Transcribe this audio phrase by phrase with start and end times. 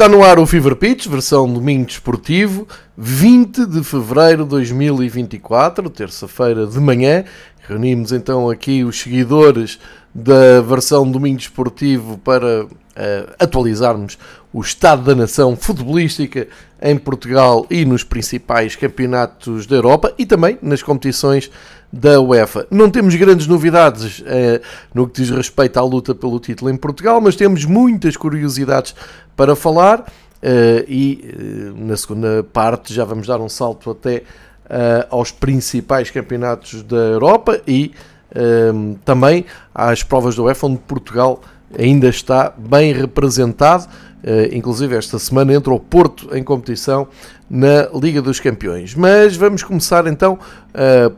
[0.00, 2.66] Está no ar o Fever Pitch, versão domingo desportivo,
[2.96, 7.22] 20 de fevereiro de 2024, terça-feira de manhã.
[7.68, 9.78] Reunimos então aqui os seguidores
[10.14, 12.68] da versão domingo desportivo para uh,
[13.38, 14.18] atualizarmos
[14.52, 16.48] o estado da nação futebolística
[16.82, 21.50] em Portugal e nos principais campeonatos da Europa e também nas competições
[21.92, 22.66] da UEFA.
[22.70, 24.24] Não temos grandes novidades uh,
[24.92, 28.94] no que diz respeito à luta pelo título em Portugal, mas temos muitas curiosidades
[29.36, 30.00] para falar.
[30.42, 34.22] Uh, e na segunda parte já vamos dar um salto até
[35.10, 37.92] aos principais campeonatos da Europa e
[39.04, 39.44] também
[39.74, 41.40] às provas da UEFA, onde Portugal
[41.76, 43.88] ainda está bem representado.
[44.52, 47.08] inclusive, esta semana entra o Porto em competição
[47.48, 48.94] na Liga dos Campeões.
[48.94, 50.38] Mas vamos começar então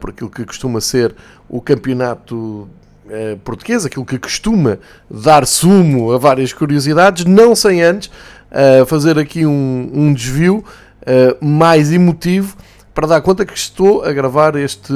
[0.01, 1.15] por aquilo que costuma ser
[1.49, 2.69] o campeonato
[3.15, 4.79] eh, português, aquilo que costuma
[5.11, 8.09] dar sumo a várias curiosidades, não sem antes
[8.51, 10.65] uh, fazer aqui um, um desvio
[11.03, 12.57] uh, mais emotivo
[12.95, 14.93] para dar conta que estou a gravar este,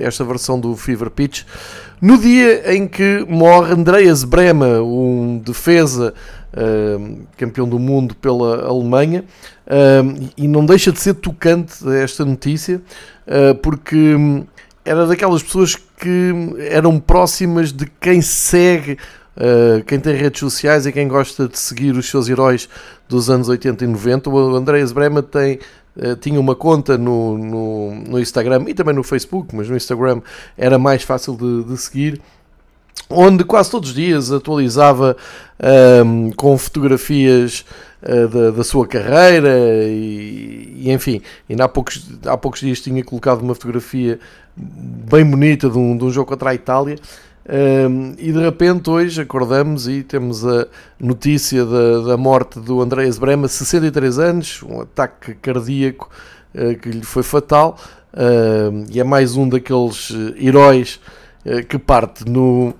[0.00, 1.42] esta versão do Fever Pitch
[2.02, 6.12] no dia em que morre Andreas Brema, um defesa
[6.52, 9.24] uh, campeão do mundo pela Alemanha,
[9.66, 12.82] uh, e não deixa de ser tocante esta notícia,
[13.26, 14.44] uh, porque hum,
[14.84, 16.34] era daquelas pessoas que
[16.70, 18.98] eram próximas de quem segue,
[19.36, 22.68] uh, quem tem redes sociais e quem gosta de seguir os seus heróis
[23.08, 24.28] dos anos 80 e 90.
[24.28, 25.60] O Andreas Brema tem,
[25.96, 30.20] uh, tinha uma conta no, no, no, Instagram e também no Facebook, mas no Instagram
[30.56, 32.20] era mais fácil de, de seguir.
[33.08, 35.16] Onde quase todos os dias atualizava
[35.60, 37.64] um, ehm, com fotografias
[38.02, 39.50] uh, da, da, sua carreira
[39.86, 44.18] e, e, enfim, ainda há poucos, há poucos dias tinha colocado uma fotografia
[44.56, 46.96] bem bonita de um, de um jogo contra a Itália.
[47.44, 53.18] Um, e de repente hoje acordamos e temos a notícia da, da morte do Andreas
[53.18, 56.08] Brema, 63 anos, um ataque cardíaco
[56.54, 57.76] uh, que lhe foi fatal,
[58.14, 61.00] uh, e é mais um daqueles uh, heróis
[61.68, 62.72] que parte no.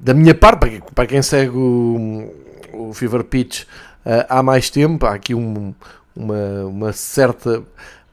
[0.00, 2.32] Da minha parte, para, para quem segue o,
[2.72, 3.64] o Fever Pitch
[4.28, 5.74] há mais tempo, há aqui um,
[6.14, 7.64] uma, uma certa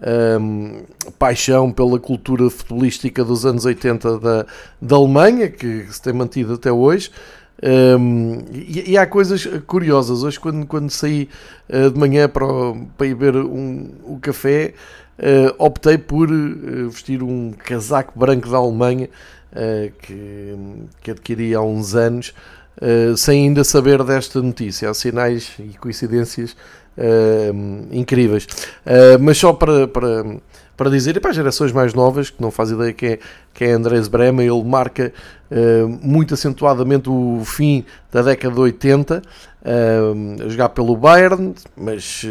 [0.02, 0.84] um,
[1.18, 4.46] paixão pela cultura futebolística dos anos 80 da,
[4.81, 7.12] da Alemanha, que se tem mantido até hoje.
[7.62, 10.24] Um, e, e, há coisas curiosas.
[10.24, 11.30] Hoje, quando, quando saí
[11.70, 12.46] uh, de manhã para,
[12.98, 14.74] para ir beber um, um café,
[15.18, 19.09] uh, optei por uh, vestir um casaco branco da Alemanha
[20.02, 20.56] que,
[21.00, 22.34] que adquiri há uns anos,
[23.16, 24.90] sem ainda saber desta notícia.
[24.90, 26.56] Há sinais e coincidências
[26.98, 28.46] uh, incríveis.
[28.86, 30.26] Uh, mas só para, para,
[30.76, 33.20] para dizer, e para as gerações mais novas, que não fazem ideia quem é,
[33.54, 35.14] quem é Andrés Brema, ele marca
[35.52, 39.22] uh, muito acentuadamente o fim da década de 80,
[39.66, 42.26] a jogar pelo Bayern, mas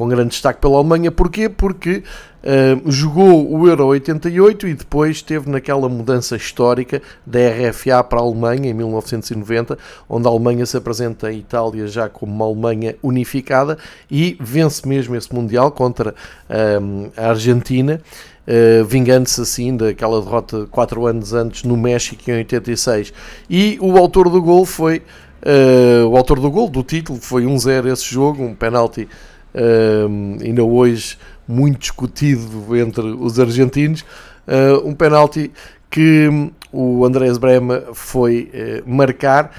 [0.00, 1.12] com grande destaque pela Alemanha.
[1.12, 1.46] Porquê?
[1.46, 2.02] Porque
[2.42, 8.22] uh, jogou o Euro 88 e depois teve naquela mudança histórica da RFA para a
[8.22, 9.76] Alemanha em 1990,
[10.08, 13.76] onde a Alemanha se apresenta à Itália já como uma Alemanha unificada
[14.10, 16.12] e vence mesmo esse Mundial contra
[16.48, 18.00] uh, a Argentina.
[18.48, 23.12] Uh, vingando-se assim daquela derrota 4 anos antes no México em 86.
[23.50, 25.02] E o autor do gol foi
[25.44, 29.06] uh, o autor do gol do título, foi 1-0 esse jogo, um penalti
[29.54, 34.04] uh, ainda hoje muito discutido entre os argentinos,
[34.46, 35.50] uh, um penalti
[35.90, 36.28] que
[36.72, 39.52] o Andrés Brema foi uh, marcar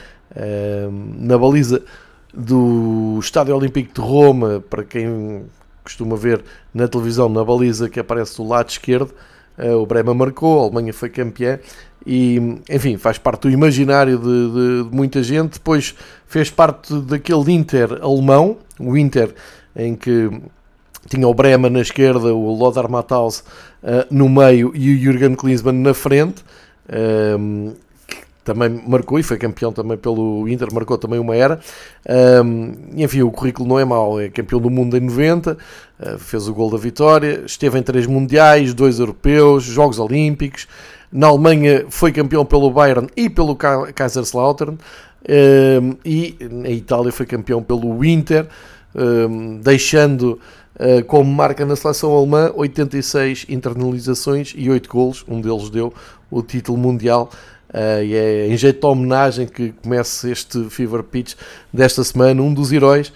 [1.17, 1.83] na baliza
[2.33, 5.43] do Estádio Olímpico de Roma, para quem
[5.83, 6.41] costuma ver
[6.73, 9.13] na televisão, na baliza que aparece do lado esquerdo,
[9.57, 11.59] o Brema marcou, a Alemanha foi campeã
[12.05, 15.53] e, enfim, faz parte do imaginário de, de, de muita gente.
[15.55, 15.95] Depois
[16.25, 19.35] fez parte daquele Inter alemão, o Inter
[19.75, 20.29] em que
[21.07, 23.39] tinha o Brema na esquerda, o Lothar Matthaus
[23.83, 26.43] uh, no meio e o Jürgen Klinsmann na frente.
[27.39, 27.73] Um,
[28.43, 31.59] também marcou e foi campeão também pelo Inter, marcou também uma era.
[32.43, 35.57] Um, enfim, o currículo não é mau, é campeão do mundo em 90, uh,
[35.99, 40.67] ah, fez o gol da vitória, esteve em três mundiais, dois europeus, Jogos Olímpicos.
[41.11, 44.77] Na Alemanha foi campeão pelo Bayern e pelo Kaiserslautern.
[45.29, 48.47] Um, e na Itália foi campeão pelo Inter.
[49.61, 50.39] Deixando
[50.75, 55.93] uh, como marca na seleção alemã 86 internalizações e 8 golos, um deles deu
[56.29, 57.29] o título mundial
[57.73, 61.35] Uh, e é em jeito de homenagem que começa este Fever Pitch
[61.71, 62.41] desta semana.
[62.41, 63.13] Um dos heróis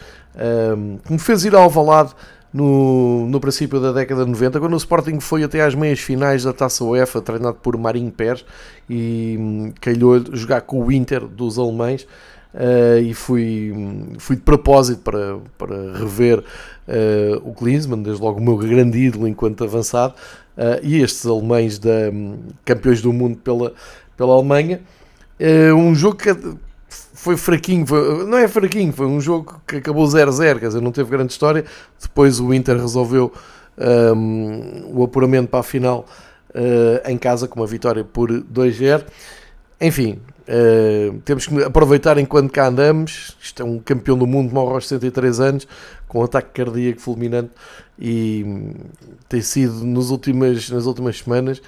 [1.04, 2.16] que me fez ir ao Valade
[2.56, 6.45] no, no princípio da década de 90, quando o Sporting foi até às meias finais
[6.45, 8.45] da Taça UEFA, treinado por Marinho Pérez,
[8.89, 12.07] e um, calhou jogar com o Inter dos alemães.
[12.56, 13.74] Uh, e fui,
[14.18, 19.28] fui de propósito para, para rever uh, o Klinsmann, desde logo o meu grande ídolo
[19.28, 20.13] enquanto avançado,
[20.57, 23.74] uh, e estes alemães da, um, campeões do mundo pela,
[24.16, 24.80] pela Alemanha.
[25.78, 26.34] um jogo que
[26.88, 30.94] foi fraquinho, foi, não é fraquinho, foi um jogo que acabou 0-0, quer dizer, não
[30.94, 31.66] teve grande história.
[32.01, 33.34] Depois o Inter resolveu
[34.16, 36.06] um, o apuramento para a final
[37.06, 39.04] em casa com uma vitória por 2-0.
[39.80, 43.36] Enfim, Uh, temos que aproveitar enquanto cá andamos.
[43.42, 45.68] Isto é um campeão do mundo, morre aos 63 anos,
[46.07, 47.50] com um ataque cardíaco fulminante.
[47.98, 48.74] E hum,
[49.27, 51.62] tem sido nos últimas, nas últimas semanas.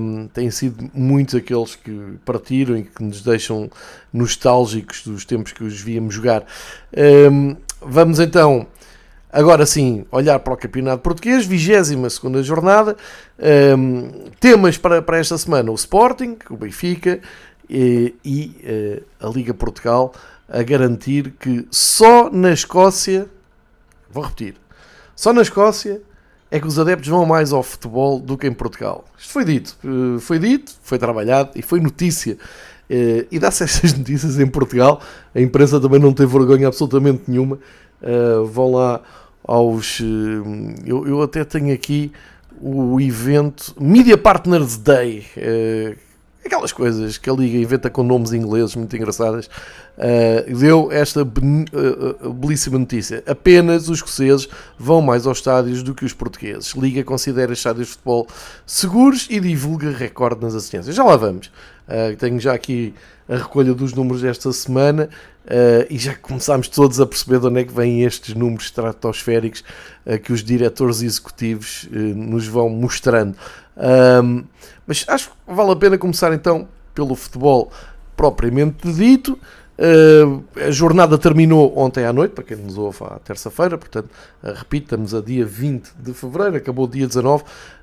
[0.00, 3.70] Um, têm sido muitos aqueles que partiram e que nos deixam
[4.12, 6.44] nostálgicos dos tempos que os víamos jogar.
[7.30, 8.66] Um, vamos então,
[9.34, 12.96] agora sim, olhar para o Campeonato Português, 22 jornada.
[13.76, 17.20] Um, temas para, para esta semana: o Sporting, o Benfica,
[17.68, 20.12] e, e eh, a Liga Portugal
[20.48, 23.26] a garantir que só na Escócia,
[24.10, 24.56] vou repetir,
[25.16, 26.02] só na Escócia
[26.50, 29.04] é que os adeptos vão mais ao futebol do que em Portugal.
[29.18, 32.38] Isto foi dito, eh, foi dito, foi trabalhado e foi notícia.
[32.88, 35.00] Eh, e dá-se estas notícias em Portugal,
[35.34, 37.58] a imprensa também não tem vergonha absolutamente nenhuma.
[38.52, 39.00] Vão lá
[39.44, 40.00] aos.
[40.84, 42.10] Eu, eu até tenho aqui
[42.60, 45.26] o evento Media Partners Day,
[46.46, 52.32] aquelas coisas que a Liga inventa com nomes ingleses muito engraçadas, uh, deu esta uh,
[52.32, 53.22] belíssima notícia.
[53.26, 54.48] Apenas os escoceses
[54.78, 56.72] vão mais aos estádios do que os portugueses.
[56.74, 58.26] Liga considera estádios de futebol
[58.66, 60.94] seguros e divulga recorde nas assistências.
[60.94, 61.50] Já lá vamos.
[61.88, 62.94] Uh, tenho já aqui
[63.28, 65.08] a recolha dos números desta semana
[65.90, 69.62] e já começámos todos a perceber de onde é que vêm estes números estratosféricos
[70.22, 73.34] que os diretores executivos nos vão mostrando.
[73.76, 74.44] Um,
[74.86, 77.70] mas acho que vale a pena começar então pelo futebol
[78.16, 79.38] propriamente dito.
[79.76, 84.08] Uh, a jornada terminou ontem à noite, para quem nos ouve à terça-feira, portanto,
[84.40, 87.42] uh, repito, estamos a dia 20 de fevereiro, acabou dia 19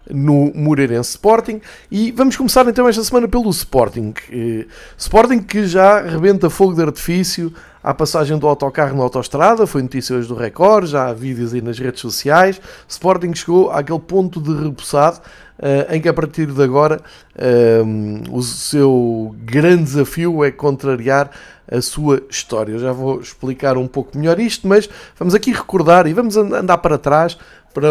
[0.10, 1.60] no Moreirense Sporting.
[1.92, 4.14] E vamos começar então esta semana pelo Sporting.
[4.30, 4.66] Uh,
[4.98, 7.54] Sporting que já rebenta fogo de artifício
[7.84, 11.62] à passagem do autocarro na autostrada, foi notícia hoje do Record, já há vídeos aí
[11.62, 12.62] nas redes sociais.
[12.88, 15.20] Sporting chegou àquele ponto de repousado
[15.62, 17.00] uh, em que a partir de agora
[17.36, 21.30] uh, o seu grande desafio é contrariar
[21.72, 22.74] a sua história.
[22.74, 26.78] Eu já vou explicar um pouco melhor isto, mas vamos aqui recordar e vamos andar
[26.80, 27.38] para trás
[27.74, 27.88] para,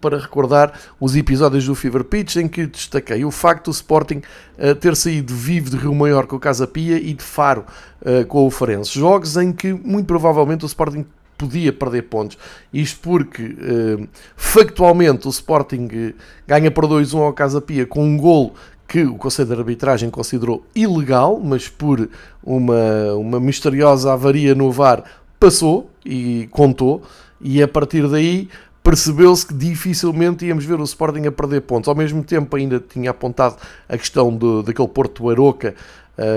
[0.00, 4.20] para recordar os episódios do Fever Pitch em que destaquei o facto do Sporting
[4.58, 7.64] uh, ter saído vivo de Rio Maior com o Casa Pia e de Faro
[8.02, 8.98] uh, com o Farense.
[8.98, 12.38] Jogos em que muito provavelmente o Sporting podia perder pontos.
[12.72, 16.14] Isto porque, uh, factualmente, o Sporting uh,
[16.46, 18.54] ganha por 2-1 ao Casa Pia com um golo
[18.86, 22.08] que o Conselho de Arbitragem considerou ilegal, mas por
[22.42, 25.02] uma, uma misteriosa avaria no VAR
[25.40, 27.02] passou e contou,
[27.40, 28.48] e a partir daí
[28.82, 31.88] percebeu-se que dificilmente íamos ver o Sporting a perder pontos.
[31.88, 33.56] Ao mesmo tempo ainda tinha apontado
[33.88, 35.74] a questão do, daquele Porto Aroca,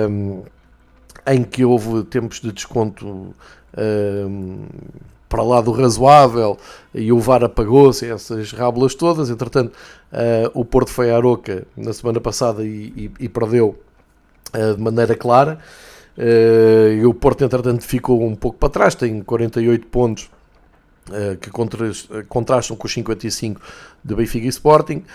[0.10, 0.44] um,
[1.28, 3.36] em que houve tempos de desconto
[5.30, 6.58] para lá do razoável
[6.94, 9.30] e o VAR apagou-se, essas rábulas todas.
[9.30, 9.74] Entretanto,
[10.12, 13.78] uh, o Porto foi à Aroca na semana passada e, e, e perdeu
[14.56, 15.60] uh, de maneira clara.
[16.18, 20.30] Uh, e o Porto, entretanto, ficou um pouco para trás, tem 48 pontos
[21.40, 21.50] que
[22.28, 23.62] contrastam com os 55
[24.04, 25.06] do Benfica e Sporting.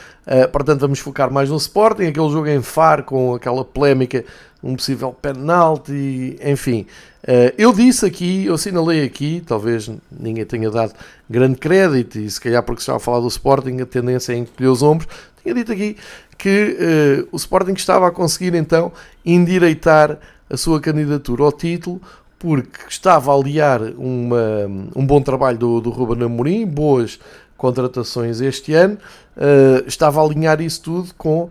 [0.50, 4.25] portanto, vamos focar mais no Sporting, aquele jogo em Far com aquela polémica,
[4.62, 6.87] um possível penalti, enfim.
[7.23, 10.93] Uh, eu disse aqui, eu assinalei aqui, talvez ninguém tenha dado
[11.31, 14.69] grande crédito, e se calhar porque estava a falar do Sporting, a tendência é encolher
[14.69, 15.09] os ombros,
[15.41, 15.97] tinha dito aqui
[16.37, 16.76] que
[17.23, 18.91] uh, o Sporting estava a conseguir então
[19.25, 20.19] endireitar
[20.50, 22.00] a sua candidatura ao título,
[22.41, 27.21] porque estava a aliar uma, um bom trabalho do, do Ruben Amorim, boas
[27.57, 28.99] contratações este ano,
[29.37, 31.49] uh, estava a alinhar isso tudo com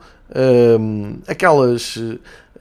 [1.28, 1.98] aquelas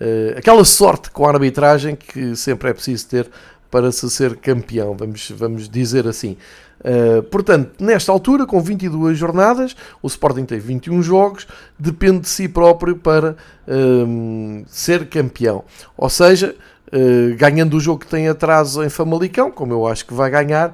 [0.00, 3.30] uh, aquela sorte com a arbitragem que sempre é preciso ter
[3.70, 6.36] para se ser campeão, vamos, vamos dizer assim.
[6.80, 11.46] Uh, portanto, nesta altura, com 22 jornadas, o Sporting tem 21 jogos,
[11.78, 13.36] depende de si próprio para
[13.68, 15.62] uh, ser campeão.
[15.96, 16.56] Ou seja,
[16.92, 20.72] uh, ganhando o jogo que tem atraso em Famalicão, como eu acho que vai ganhar,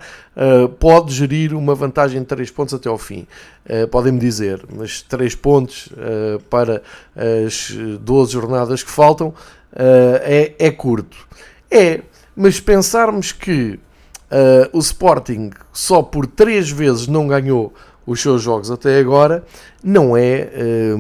[0.79, 3.27] pode gerir uma vantagem de 3 pontos até ao fim.
[3.91, 5.89] Podem-me dizer, mas 3 pontos
[6.51, 6.83] para
[7.47, 7.71] as
[8.01, 9.33] 12 jornadas que faltam
[9.75, 11.17] é, é curto.
[11.71, 12.03] É,
[12.37, 13.81] mas pensarmos que
[14.27, 17.73] Uh, o Sporting só por três vezes não ganhou
[18.05, 19.45] os seus jogos até agora,
[19.83, 20.99] não é, uh,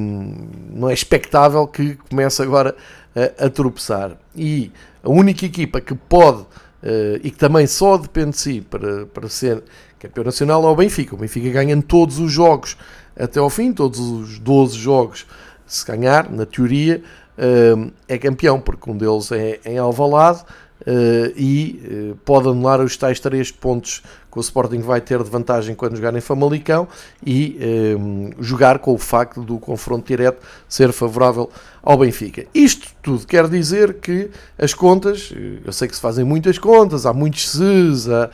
[0.70, 2.76] não é expectável que comece agora
[3.16, 4.12] a, a tropeçar.
[4.34, 4.70] E
[5.06, 6.46] a única equipa que pode uh,
[7.22, 9.62] e que também só depende de si para, para ser
[9.98, 11.14] campeão nacional é o Benfica.
[11.14, 12.76] O Benfica ganha todos os jogos
[13.18, 15.26] até ao fim, todos os 12 jogos,
[15.66, 17.02] se ganhar, na teoria,
[18.06, 20.44] é campeão, porque um deles é em Alvalade
[20.82, 24.02] Uh, e uh, pode anular os tais 3 pontos
[24.36, 26.86] que o Sporting vai ter de vantagem quando jogar em Famalicão
[27.24, 27.58] e
[27.96, 31.50] uh, jogar com o facto do confronto direto ser favorável
[31.82, 32.44] ao Benfica.
[32.54, 35.32] Isto tudo quer dizer que as contas,
[35.64, 38.28] eu sei que se fazem muitas contas, há muitos ses, há,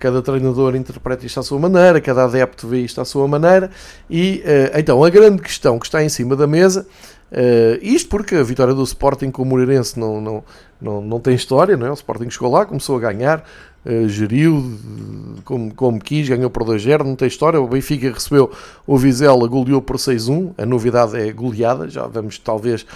[0.00, 3.70] cada treinador interpreta isto à sua maneira, cada adepto vê isto à sua maneira,
[4.08, 4.42] e
[4.74, 6.86] então a grande questão que está em cima da mesa
[7.30, 10.44] Uh, isto porque a vitória do Sporting com o Moreirense não, não,
[10.80, 11.90] não, não tem história, não é?
[11.90, 13.44] o Sporting chegou lá, começou a ganhar,
[13.84, 14.78] uh, geriu
[15.44, 17.60] como, como quis, ganhou por 2-0, não tem história.
[17.60, 18.50] O Benfica recebeu
[18.86, 22.86] o Vizela, goleou por 6-1, a novidade é goleada, já vamos talvez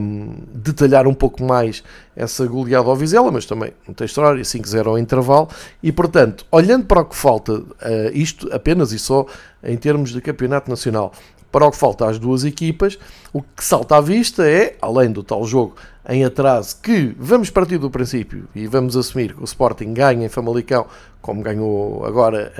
[0.00, 1.82] um, detalhar um pouco mais
[2.16, 5.48] essa goleada ao Vizela, mas também não tem história, 5-0 ao intervalo.
[5.82, 7.64] E portanto, olhando para o que falta, uh,
[8.12, 9.26] isto apenas e só
[9.62, 11.12] em termos de campeonato nacional,
[11.50, 12.98] para o que falta às duas equipas,
[13.32, 15.76] o que salta à vista é, além do tal jogo
[16.08, 20.28] em atraso, que vamos partir do princípio e vamos assumir que o Sporting ganha em
[20.28, 20.86] Famalicão,
[21.20, 22.52] como ganhou agora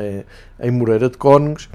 [0.61, 1.68] em, Moreira de Cónegos,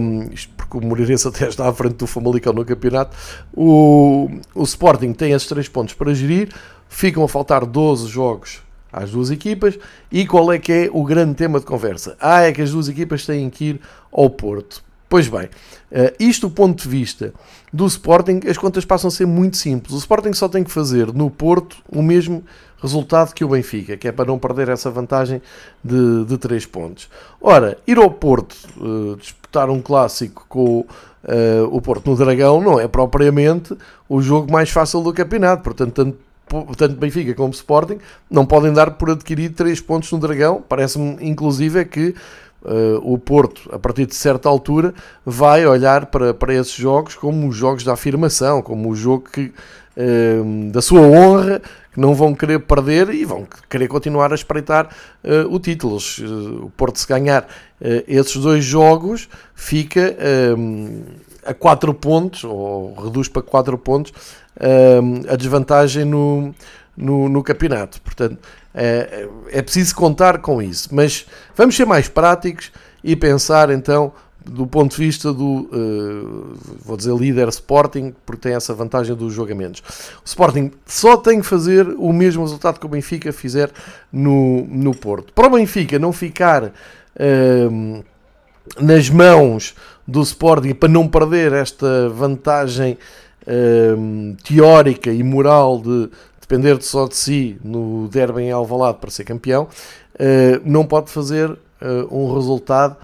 [0.00, 3.16] um, porque o Moreirense até está à frente do Famalicão no campeonato,
[3.54, 6.52] o, o Sporting tem esses três pontos para gerir,
[6.88, 8.62] ficam a faltar 12 jogos
[8.92, 9.78] às duas equipas,
[10.10, 12.16] e qual é que é o grande tema de conversa?
[12.20, 13.80] Ah, é que as duas equipas têm que ir
[14.12, 14.84] ao Porto.
[15.14, 17.32] Pois bem, uh, isto do ponto de vista
[17.72, 19.94] do Sporting, as contas passam a ser muito simples.
[19.94, 22.42] O Sporting só tem que fazer no Porto o mesmo
[22.82, 25.40] resultado que o Benfica, que é para não perder essa vantagem
[25.84, 27.08] de, de 3 pontos.
[27.40, 30.86] Ora, ir ao Porto uh, disputar um clássico com uh,
[31.70, 33.72] o Porto no Dragão não é propriamente
[34.08, 36.18] o jogo mais fácil do campeonato, portanto, tanto
[36.76, 37.98] tanto Benfica como Sporting
[38.30, 40.62] não podem dar por adquirir 3 pontos no Dragão.
[40.68, 42.14] Parece-me, inclusive, é que
[42.64, 44.94] Uh, o Porto, a partir de certa altura,
[45.24, 49.52] vai olhar para, para esses jogos como os jogos da afirmação, como o jogo que,
[49.96, 51.60] uh, da sua honra,
[51.92, 54.88] que não vão querer perder e vão querer continuar a espreitar
[55.22, 55.98] uh, o título.
[56.62, 57.46] o Porto, se ganhar
[58.08, 60.16] esses dois jogos, fica
[61.44, 64.10] a 4 pontos, ou reduz para 4 pontos,
[65.28, 66.54] a desvantagem no,
[66.96, 68.00] no, no campeonato.
[68.00, 68.38] Portanto,
[68.74, 70.88] é, é preciso contar com isso.
[70.92, 71.26] Mas
[71.56, 74.12] vamos ser mais práticos e pensar então
[74.44, 79.32] do ponto de vista do, uh, vou dizer, líder Sporting, porque tem essa vantagem dos
[79.32, 79.82] jogamentos.
[80.22, 83.70] O Sporting só tem que fazer o mesmo resultado que o Benfica fizer
[84.12, 85.32] no, no Porto.
[85.32, 88.04] Para o Benfica não ficar uh,
[88.78, 89.74] nas mãos
[90.06, 92.98] do Sporting para não perder esta vantagem
[93.46, 96.10] uh, teórica e moral de
[96.44, 101.50] depender só de si no derby em Alvalade para ser campeão, uh, não pode fazer
[101.50, 101.58] uh,
[102.10, 102.96] um resultado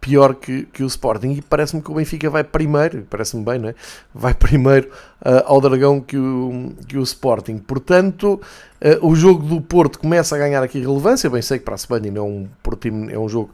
[0.00, 1.32] pior que, que o Sporting.
[1.32, 3.74] E parece-me que o Benfica vai primeiro, parece-me bem, não é?
[4.14, 4.88] Vai primeiro
[5.20, 7.58] uh, ao Dragão que o, que o Sporting.
[7.58, 8.40] Portanto,
[9.02, 11.28] o jogo do Porto começa a ganhar aqui relevância.
[11.28, 12.48] Bem, sei que para a Sporting é um,
[13.10, 13.50] é um jogo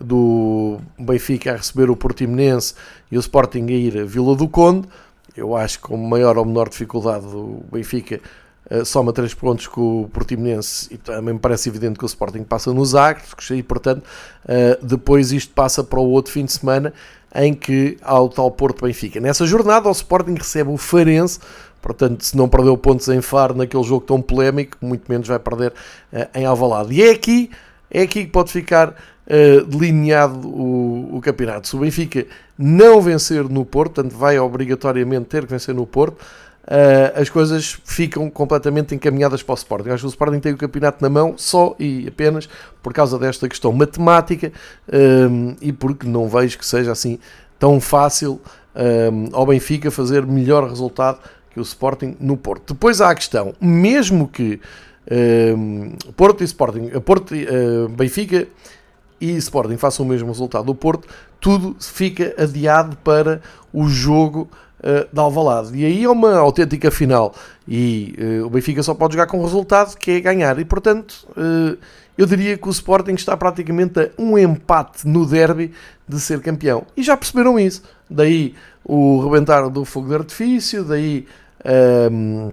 [0.00, 2.74] do Benfica a receber o Portimonense
[3.10, 4.88] e o Sporting a ir a Vila do Conde.
[5.36, 8.20] Eu acho que com maior ou menor dificuldade o Benfica
[8.84, 12.72] soma 3 pontos com o Portimonense e também me parece evidente que o Sporting passa
[12.72, 14.02] nos Agres e portanto
[14.44, 16.92] uh, depois isto passa para o outro fim de semana
[17.34, 19.20] em que há o tal Porto Benfica.
[19.20, 21.38] Nessa jornada o Sporting recebe o Farense,
[21.80, 25.72] portanto se não perdeu pontos em Faro naquele jogo tão polémico, muito menos vai perder
[26.12, 26.94] uh, em Alvalade.
[26.94, 27.50] E é aqui,
[27.90, 28.94] é aqui que pode ficar
[29.68, 31.68] delineado o, o campeonato.
[31.68, 32.26] Se o Benfica
[32.58, 36.16] não vencer no Porto, portanto vai obrigatoriamente ter que vencer no Porto,
[36.68, 39.90] uh, as coisas ficam completamente encaminhadas para o Sporting.
[39.90, 42.48] Acho que o Sporting tem o campeonato na mão só e apenas
[42.82, 44.52] por causa desta questão matemática
[44.92, 47.18] um, e porque não vejo que seja assim
[47.58, 48.40] tão fácil
[48.74, 51.18] um, ao Benfica fazer melhor resultado
[51.50, 52.74] que o Sporting no Porto.
[52.74, 54.60] Depois há a questão, mesmo que
[55.10, 58.46] uh, Porto e Sporting, Porto, uh, Benfica
[59.20, 61.08] e Sporting façam o mesmo resultado do Porto,
[61.40, 63.40] tudo fica adiado para
[63.72, 64.48] o jogo
[64.80, 65.76] uh, de Alvalade.
[65.76, 67.34] E aí é uma autêntica final.
[67.66, 70.58] E uh, o Benfica só pode jogar com o resultado que é ganhar.
[70.58, 71.76] E portanto, uh,
[72.16, 75.72] eu diria que o Sporting está praticamente a um empate no derby
[76.08, 76.84] de ser campeão.
[76.96, 77.82] E já perceberam isso.
[78.10, 78.54] Daí
[78.84, 81.26] o rebentar do fogo de artifício, daí
[82.10, 82.50] um,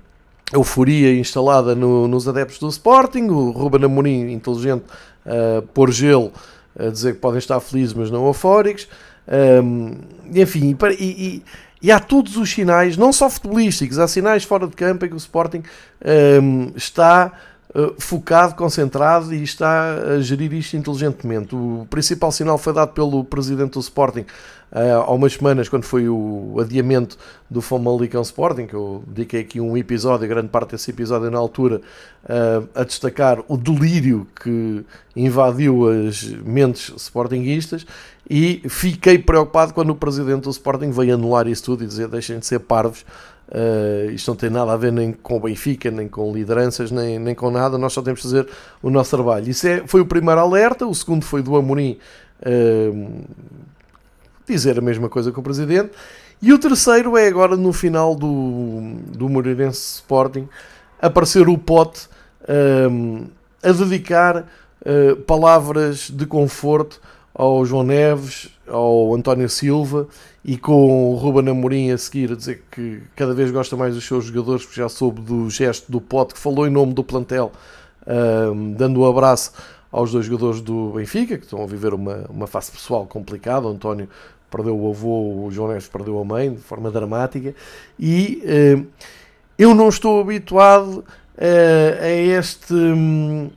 [0.51, 4.83] a euforia instalada no, nos adeptos do Sporting, o Ruben Amorim, inteligente,
[5.25, 6.31] uh, pôr gelo,
[6.77, 8.87] a dizer que podem estar felizes, mas não eufóricos.
[9.27, 9.95] Um,
[10.33, 11.43] enfim, e, e,
[11.85, 15.13] e, há todos os sinais, não só futebolísticos, há sinais fora de campo em que
[15.13, 15.61] o Sporting
[16.41, 17.31] um, está
[17.97, 21.55] focado, concentrado e está a gerir isto inteligentemente.
[21.55, 24.25] O principal sinal foi dado pelo presidente do Sporting
[24.71, 27.17] uh, há umas semanas, quando foi o adiamento
[27.49, 31.81] do Famalicão Sporting, que eu dediquei aqui um episódio, grande parte desse episódio na altura,
[32.23, 37.85] uh, a destacar o delírio que invadiu as mentes sportinguistas
[38.29, 42.39] e fiquei preocupado quando o presidente do Sporting veio anular isso tudo e dizer deixem
[42.39, 43.05] de ser parvos,
[43.47, 47.19] Uh, isto não tem nada a ver nem com o Benfica, nem com lideranças, nem,
[47.19, 47.77] nem com nada.
[47.77, 48.47] Nós só temos de fazer
[48.81, 49.49] o nosso trabalho.
[49.49, 50.85] Isso é, foi o primeiro alerta.
[50.87, 51.97] O segundo foi do Amorim
[52.41, 53.23] uh,
[54.47, 55.91] dizer a mesma coisa que o Presidente.
[56.41, 60.47] E o terceiro é agora no final do, do Moreirense Sporting
[61.01, 62.07] aparecer o Pote
[62.91, 63.25] um,
[63.63, 66.99] a dedicar uh, palavras de conforto
[67.33, 70.07] ao João Neves, ao António Silva
[70.47, 74.05] e com o Ruben Amorim a seguir a dizer que cada vez gosta mais dos
[74.05, 77.51] seus jogadores, porque já soube do gesto do Pote, que falou em nome do plantel,
[78.53, 79.53] um, dando um abraço
[79.91, 83.65] aos dois jogadores do Benfica, que estão a viver uma, uma fase pessoal complicada.
[83.65, 84.07] O António
[84.51, 87.55] perdeu o avô, o João Neves perdeu a mãe de forma dramática,
[87.99, 88.85] e uh,
[89.57, 91.03] eu não estou habituado
[91.99, 92.71] a este.
[92.71, 93.49] Um,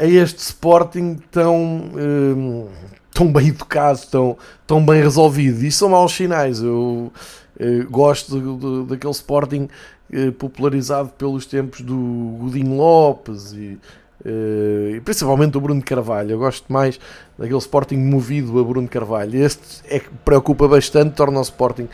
[0.00, 2.68] a este Sporting tão, um,
[3.12, 4.36] tão bem educado, tão,
[4.66, 5.64] tão bem resolvido.
[5.64, 6.60] Isso são maus sinais.
[6.60, 7.12] Eu
[7.60, 9.68] uh, gosto de, de, daquele Sporting
[10.12, 13.78] uh, popularizado pelos tempos do Godinho Lopes e,
[14.24, 16.32] uh, e principalmente do Bruno Carvalho.
[16.32, 16.98] Eu gosto mais
[17.38, 19.42] daquele Sporting movido a Bruno Carvalho.
[19.42, 21.88] Este é que preocupa bastante, torna o Sporting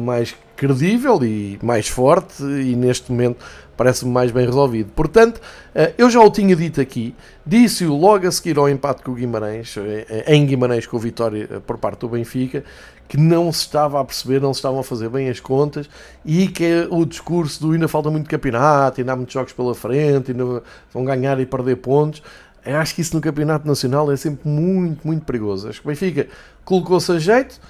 [0.00, 3.44] mais credível e mais forte e neste momento
[3.76, 4.90] parece-me mais bem resolvido.
[4.90, 5.40] Portanto,
[5.72, 7.14] eh, eu já o tinha dito aqui,
[7.46, 11.48] disse-o logo a seguir ao empate com o Guimarães, eh, em Guimarães com a vitória
[11.48, 12.64] eh, por parte do Benfica,
[13.08, 15.88] que não se estava a perceber, não se estavam a fazer bem as contas
[16.24, 20.32] e que o discurso do ainda falta muito campeonato, ainda há muitos jogos pela frente,
[20.32, 20.60] ainda
[20.92, 22.20] vão ganhar e perder pontos.
[22.66, 25.68] Eu acho que isso no campeonato nacional é sempre muito, muito perigoso.
[25.68, 26.26] Acho que o Benfica
[26.64, 27.60] colocou-se a jeito.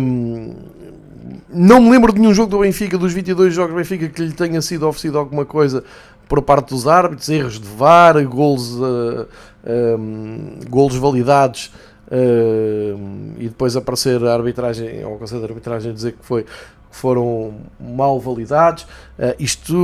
[0.00, 0.54] Hum,
[1.48, 4.32] não me lembro de nenhum jogo do Benfica, dos 22 jogos do Benfica, que lhe
[4.32, 5.84] tenha sido oferecido alguma coisa
[6.28, 9.26] por parte dos árbitros, erros de VAR, golos, uh,
[9.98, 11.72] um, golos validados
[12.06, 16.46] uh, e depois aparecer a arbitragem, ao Conselho de Arbitragem dizer que foi
[16.90, 18.84] foram mal validados.
[19.18, 19.74] Uh, isto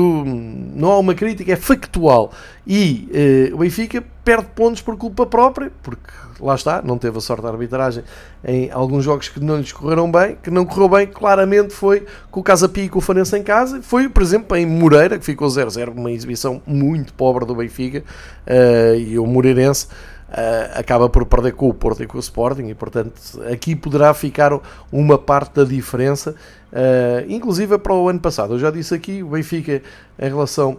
[0.74, 2.32] não há uma crítica, é factual.
[2.66, 7.20] E uh, o Benfica perde pontos por culpa própria, porque lá está, não teve a
[7.20, 8.02] sorte da arbitragem
[8.44, 12.40] em alguns jogos que não lhes correram bem, que não correu bem, claramente foi com
[12.40, 15.24] o Casa Pia e com o Farense em casa, foi, por exemplo, em Moreira, que
[15.24, 18.02] ficou 0-0, uma exibição muito pobre do Benfica,
[18.46, 19.88] uh, e o Moreirense
[20.26, 23.14] Uh, acaba por perder com o Porto e com o Sporting e portanto
[23.48, 24.50] aqui poderá ficar
[24.90, 26.34] uma parte da diferença
[26.76, 29.82] uh, inclusive para o ano passado eu já disse aqui, o Benfica
[30.18, 30.78] em relação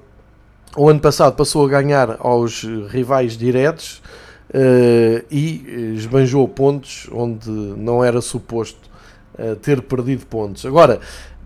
[0.75, 4.01] ao ano passado passou a ganhar aos rivais diretos
[4.49, 8.87] uh, e esbanjou pontos onde não era suposto
[9.61, 10.99] ter perdido pontos agora,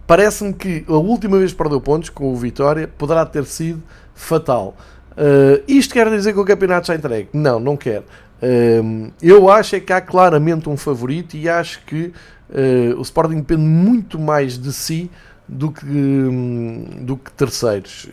[0.08, 3.84] parece-me que a última vez que perdeu pontos com o Vitória poderá ter sido
[4.16, 4.78] fatal
[5.12, 7.30] Uh, isto quer dizer que o campeonato já entregue?
[7.34, 8.04] Não, não quer.
[8.42, 12.14] Uh, eu acho é que há claramente um favorito e acho que
[12.52, 15.10] uh, o Sporting depende muito mais de si
[15.48, 18.08] do que, um, do que terceiros.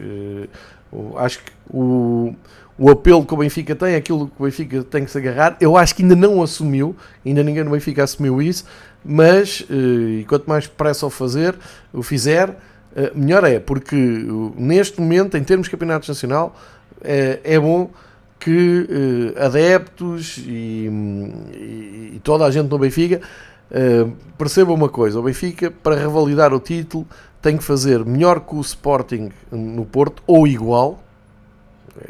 [1.17, 2.35] acho que o,
[2.77, 5.77] o apelo que o Benfica tem, aquilo que o Benfica tem que se agarrar, eu
[5.77, 8.65] acho que ainda não assumiu, ainda ninguém no Benfica assumiu isso,
[9.05, 11.55] mas e quanto mais pressa ao fazer,
[11.93, 12.57] o fizer,
[13.15, 13.97] melhor é, porque
[14.57, 16.57] neste momento, em termos de campeonato nacional,
[17.03, 17.91] é, bom
[18.39, 20.89] que uh, adeptos e,
[21.53, 23.21] e, e, toda a gente no Benfica
[23.71, 27.07] uh, percebam uma coisa: o Benfica, para revalidar o título,
[27.41, 31.03] tem que fazer melhor que o Sporting no Porto ou igual.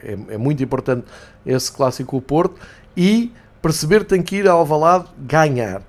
[0.03, 1.07] É, é muito importante
[1.47, 2.57] esse clássico o Porto
[2.97, 5.83] e perceber tem que ir ao Alvalade ganhar.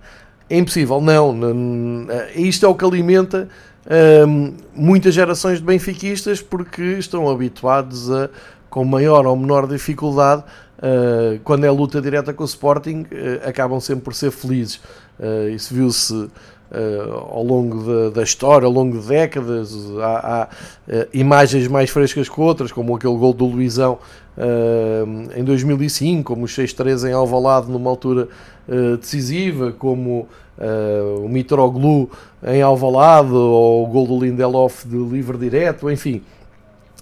[0.49, 1.34] É impossível, não.
[1.34, 3.47] não isto é o que alimenta
[4.27, 8.29] um, muitas gerações de benfiquistas porque estão habituados a,
[8.69, 10.43] com maior ou menor dificuldade,
[10.77, 14.79] uh, quando é luta direta com o Sporting, uh, acabam sempre por ser felizes.
[15.19, 16.29] Uh, isso viu-se
[17.32, 19.73] ao longo da, história, ao longo de décadas.
[19.99, 20.47] Há,
[20.88, 23.97] há imagens mais frescas que outras, como aquele gol do Luizão
[25.36, 28.27] em 2005, como o 6-3 em Alvalade numa altura
[28.99, 30.27] decisiva, como
[30.60, 32.10] uh, o Mitroglou
[32.45, 36.21] em Alvalade ou o gol do Lindelof de livre direto, enfim,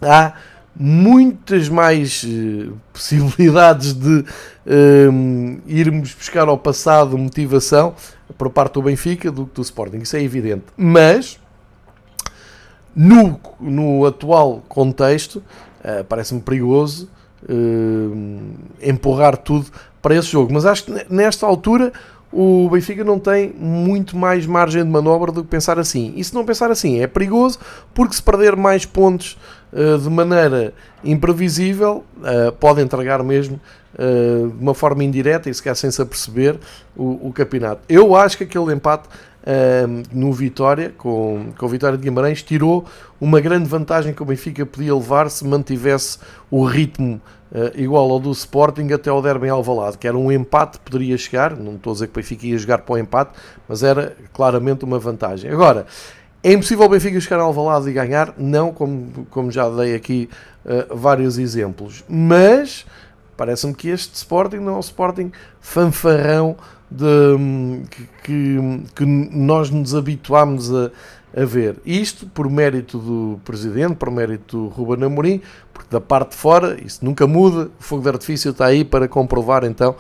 [0.02, 0.34] há
[0.80, 7.96] muitas mais uh, possibilidades de uh, irmos buscar ao passado motivação
[8.38, 10.66] por parte do Benfica do que do Sporting, isso é evidente.
[10.76, 11.40] Mas
[12.96, 15.38] no, no atual contexto,
[15.84, 17.10] uh, parece-me perigoso
[18.82, 19.68] empurrar tudo
[20.02, 20.52] para esse jogo.
[20.52, 21.94] Mas acho que nesta altura
[22.32, 26.14] o Benfica não tem muito mais margem de manobra do que pensar assim.
[26.16, 27.60] E se não pensar assim é perigoso,
[27.94, 29.57] porque se perder mais pontos uh,
[30.00, 33.60] de maneira imprevisível, uh, pode entregar mesmo
[33.94, 36.58] uh, de uma forma indireta e se sem se aperceber
[36.96, 37.82] o, o campeonato.
[37.88, 39.08] Eu acho que aquele empate
[40.12, 42.84] no Vitória, com, com o Vitória de Guimarães, tirou
[43.18, 46.20] uma grande vantagem que o Benfica podia levar se mantivesse
[46.52, 50.78] o ritmo Uh, igual ao do Sporting até ao Derby Alvalade, que era um empate,
[50.80, 53.32] poderia chegar, não estou a dizer que o Benfica ia jogar para o empate,
[53.70, 55.50] mas era claramente uma vantagem.
[55.50, 55.86] Agora,
[56.44, 58.34] é impossível o Benfica chegar a Alvalade e ganhar?
[58.38, 60.30] Não, como, como já dei aqui
[60.66, 62.86] uh, vários exemplos, mas
[63.36, 66.56] parece-me que este Sporting não é o Sporting fanfarrão
[66.90, 67.84] de,
[68.24, 68.60] que,
[68.96, 70.92] que, nós nos habituámos a,
[71.36, 71.76] a ver.
[71.86, 75.42] Isto por mérito do Presidente, por mérito do Ruben Amorim,
[75.74, 79.08] porque da parte de fora isso nunca muda, o fogo de artifício está aí para
[79.08, 79.96] comprovar então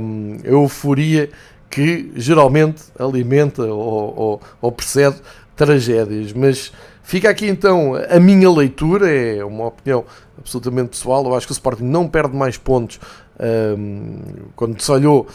[0.00, 1.28] hum, a euforia
[1.68, 5.16] que geralmente alimenta ou, ou, ou precede
[5.56, 6.32] tragédias.
[6.32, 10.04] Mas fica aqui então a minha leitura, é uma opinião
[10.38, 11.24] absolutamente pessoal.
[11.24, 13.00] Eu acho que o Sporting não perde mais pontos
[13.76, 14.18] hum,
[14.54, 15.26] quando se olhou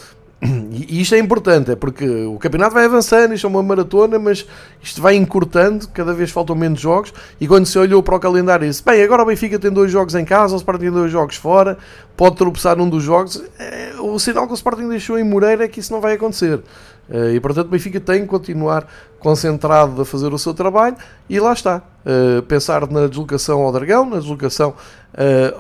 [0.44, 4.44] e isto é importante, é porque o campeonato vai avançando, isto é uma maratona, mas
[4.82, 7.14] isto vai encurtando, cada vez faltam menos jogos.
[7.40, 10.16] E quando se olhou para o calendário disse: Bem, agora o Benfica tem dois jogos
[10.16, 11.78] em casa, o Sporting tem dois jogos fora,
[12.18, 13.40] pode tropeçar num dos jogos.
[13.60, 16.60] É, o sinal que o Sporting deixou em Moreira é que isso não vai acontecer.
[17.12, 18.88] Eh, e portanto o Benfica tem que continuar
[19.20, 20.96] concentrado a fazer o seu trabalho
[21.30, 21.82] e lá está.
[22.06, 24.74] Eh, pensar na deslocação ao Dragão, na deslocação
[25.14, 25.54] eh,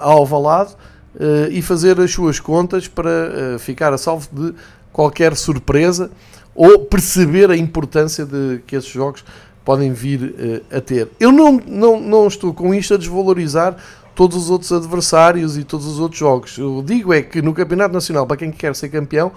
[0.00, 0.72] ao Alvalade
[1.14, 4.54] uh, e fazer as suas contas para ficar a salvo de
[4.92, 6.10] qualquer surpresa
[6.54, 9.22] ou perceber a importância de que esses jogos
[9.64, 11.08] podem vir a ter.
[11.20, 13.76] Eu não, não, não estou com isto a desvalorizar
[14.16, 16.56] todos os outros adversários e todos os outros jogos.
[16.56, 19.30] Eu digo é que no Campeonato Nacional, para quem quer ser campeão,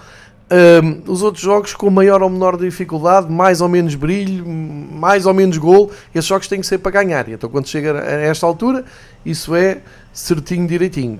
[0.52, 5.34] um, os outros jogos com maior ou menor dificuldade, mais ou menos brilho, mais ou
[5.34, 7.30] menos gol, esses jogos têm que ser para ganhar.
[7.30, 8.84] Então, quando chega a esta altura,
[9.26, 9.80] isso é
[10.12, 11.20] certinho, direitinho.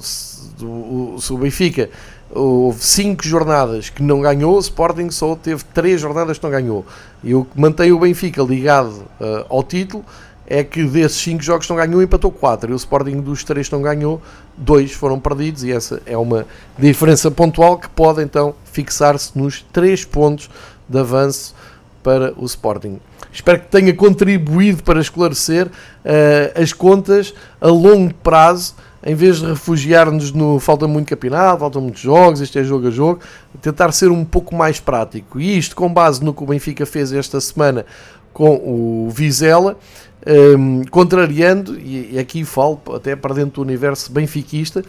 [0.00, 1.90] Se o Benfica
[2.32, 6.84] houve 5 jornadas que não ganhou, o Sporting só teve 3 jornadas que não ganhou.
[7.22, 10.04] E o que mantém o Benfica ligado uh, ao título
[10.50, 12.72] é que desses 5 jogos não ganhou, empatou 4.
[12.72, 14.20] E o Sporting dos 3 que não ganhou,
[14.58, 15.62] 2 foram perdidos.
[15.62, 16.44] E essa é uma
[16.76, 20.50] diferença pontual que pode então fixar-se nos 3 pontos
[20.88, 21.54] de avanço
[22.02, 22.98] para o Sporting.
[23.32, 29.46] Espero que tenha contribuído para esclarecer uh, as contas a longo prazo, em vez de
[29.46, 33.20] refugiar-nos no falta muito campeonato, faltam muitos jogos, isto é jogo a jogo,
[33.62, 35.40] tentar ser um pouco mais prático.
[35.40, 37.86] E isto com base no que o Benfica fez esta semana
[38.32, 39.78] com o Vizela,
[40.26, 44.84] um, contrariando, e, aqui falo até para dentro do universo benfiquista,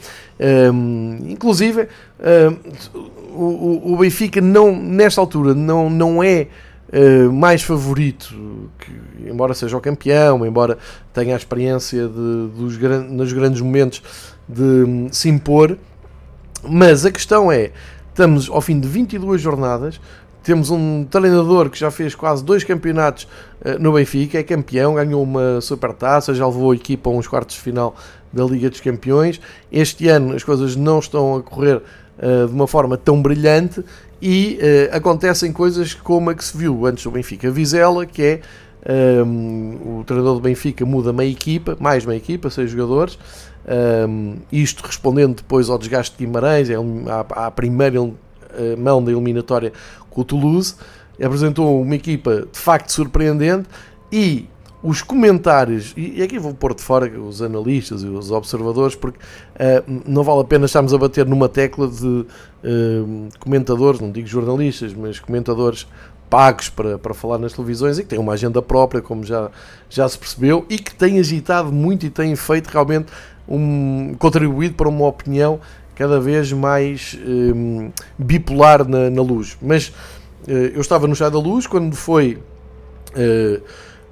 [0.74, 1.88] um, inclusive
[2.20, 3.02] um,
[3.34, 6.48] o, o Benfica não, nesta altura não, não é
[6.92, 8.36] uh, mais favorito,
[8.80, 10.78] que, embora seja o campeão, embora
[11.14, 14.04] tenha a experiência de, dos gran nos grandes momentos
[14.48, 15.78] de um, se impor,
[16.68, 17.72] mas a questão é,
[18.10, 20.00] estamos ao fim de 22 jornadas,
[20.44, 23.28] temos um treinador que já fez quase dois campeonatos
[23.64, 27.56] uh, no Benfica, é campeão, ganhou uma supertaça, já levou a equipa a uns quartos
[27.56, 27.96] de final
[28.34, 29.40] da Liga dos Campeões.
[29.72, 33.84] Este ano as coisas não estão a correr uh, de uma forma tão brilhante
[34.22, 38.42] e uh, acontecem coisas como a que se viu antes do Benfica Vizela, que é
[39.24, 43.18] um, o treinador do Benfica muda meia equipa, mais meia equipa, seis jogadores,
[44.10, 48.00] um, isto respondendo depois ao desgaste de Guimarães, é à, à primeira
[48.78, 49.72] mão da eliminatória
[50.12, 50.76] com o Toulouse,
[51.22, 53.68] apresentou uma equipa de facto surpreendente
[54.12, 54.48] e
[54.84, 60.02] os comentários, e aqui vou pôr de fora os analistas e os observadores, porque uh,
[60.08, 64.92] não vale a pena estarmos a bater numa tecla de uh, comentadores, não digo jornalistas,
[64.94, 65.88] mas comentadores
[66.32, 69.52] pagos para, para falar nas televisões e que têm uma agenda própria, como já,
[69.88, 73.12] já se percebeu, e que têm agitado muito e têm feito realmente
[73.48, 75.60] um, contribuído para uma opinião
[76.02, 79.56] cada vez mais um, bipolar na, na, luz.
[79.62, 79.90] Mas
[80.48, 82.40] uh, eu estava no chá da luz quando foi
[83.16, 83.62] uh,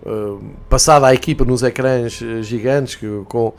[0.08, 3.56] uh, passada a equipa nos ecrãs gigantes que, com,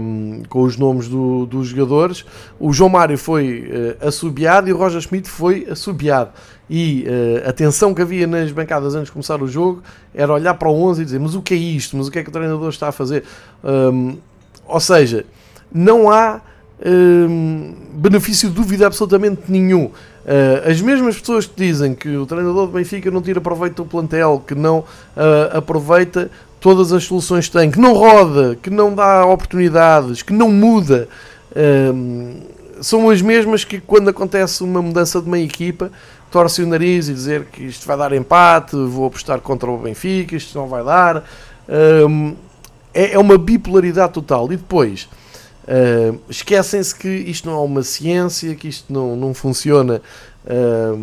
[0.00, 2.24] um, com os nomes do, dos jogadores.
[2.58, 3.70] O João Mário foi
[4.02, 6.32] uh, assobiado e o Roger Schmidt foi assobiado.
[6.68, 9.80] E uh, a tensão que havia nas bancadas antes de começar o jogo
[10.12, 11.96] era olhar para o 11 e dizer: Mas o que é isto?
[11.96, 13.22] Mas o que é que o treinador está a fazer?
[13.62, 14.16] Um,
[14.66, 15.24] ou seja,
[15.72, 16.40] não há
[16.84, 19.86] um, benefício de dúvida absolutamente nenhum.
[19.86, 23.88] Uh, as mesmas pessoas que dizem que o treinador do Benfica não tira proveito do
[23.88, 28.94] plantel, que não uh, aproveita todas as soluções que tem, que não roda, que não
[28.94, 31.08] dá oportunidades, que não muda,
[31.94, 32.40] um,
[32.80, 35.90] são as mesmas que quando acontece uma mudança de meia equipa,
[36.30, 40.34] torce o nariz e dizer que isto vai dar empate, vou apostar contra o Benfica,
[40.34, 41.24] isto não vai dar.
[41.68, 42.34] Um,
[42.92, 44.46] é, é, uma bipolaridade total.
[44.52, 45.08] E depois
[45.64, 50.00] uh, esquecem-se que isto não é uma ciência, que isto não, não funciona,
[50.46, 50.96] uh,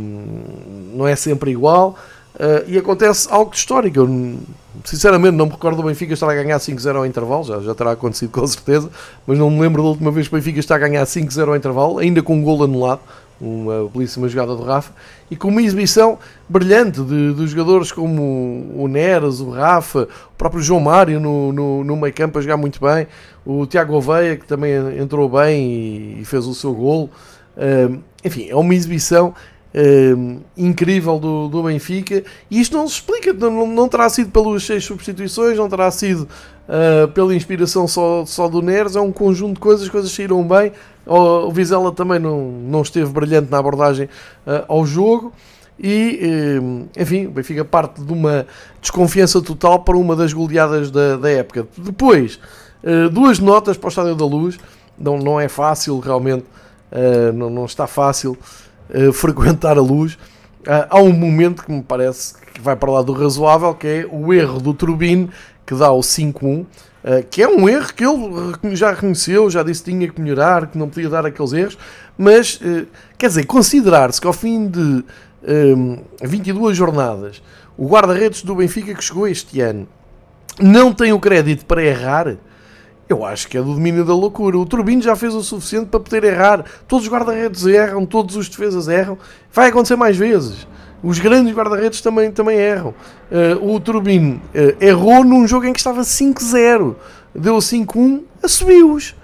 [0.96, 1.98] não é sempre igual.
[2.36, 4.00] Uh, e acontece algo histórico.
[4.00, 4.38] Eu,
[4.86, 7.92] sinceramente, não me recordo do Benfica estar a ganhar 5-0 ao intervalo, já, já terá
[7.92, 8.90] acontecido com certeza,
[9.28, 11.56] mas não me lembro da última vez que o Benfica está a ganhar 5-0 ao
[11.56, 13.02] intervalo, ainda com um gol anulado,
[13.42, 14.94] uma belíssima jogada do Rafa,
[15.30, 20.62] e com uma exibição brilhante de, de jogadores como o Neres, o Rafa, o próprio
[20.62, 23.08] João Mário no, no, no meio campo a jogar muito bem,
[23.46, 27.10] o Tiago Oveia que também entrou bem e, e fez o seu gol.
[27.58, 29.34] Uh, enfim, é uma exibição
[29.74, 34.66] Uh, incrível do, do Benfica e isto não se explica, não, não terá sido pelas
[34.66, 36.28] seis substituições, não terá sido
[36.68, 40.44] uh, pela inspiração só, só do Neres, é um conjunto de coisas, as coisas saíram
[40.46, 40.74] bem.
[41.06, 44.10] O, o Vizela também não, não esteve brilhante na abordagem
[44.46, 45.32] uh, ao jogo.
[45.84, 46.60] E,
[46.96, 48.46] enfim, o Benfica parte de uma
[48.80, 51.66] desconfiança total para uma das goleadas da, da época.
[51.76, 52.40] Depois,
[53.12, 54.60] duas notas para o Estádio da Luz.
[54.96, 56.46] Não, não é fácil, realmente,
[57.34, 58.38] não, não está fácil
[58.94, 63.02] uh, frequentar a luz, uh, há um momento que me parece que vai para lá
[63.02, 65.30] do razoável, que é o erro do Turbine,
[65.66, 66.68] que dá o 5-1, uh,
[67.04, 70.68] eh, que é um erro que ele já reconheceu, já disse que tinha que melhorar,
[70.68, 71.78] que não podia dar aqueles erros,
[72.18, 72.60] mas,
[73.18, 75.04] quer dizer, considerar-se que ao fim de
[76.22, 77.42] 22 jornadas,
[77.76, 79.88] o guarda-redes do Benfica que chegou este ano
[80.60, 82.36] não tem o crédito para errar,
[83.12, 84.58] eu acho que é do domínio da loucura.
[84.58, 86.66] O Turbino já fez o suficiente para poder errar.
[86.88, 89.18] Todos os guarda-redes erram, todos os defesas erram.
[89.52, 90.68] Vai acontecer mais vezes.
[91.04, 92.94] Os grandes guarda-redes também, também erram.
[93.32, 96.96] Uh, o Turbino uh, errou num jogo em que estava 5-0.
[97.34, 99.16] Deu 5-1, assumiu-os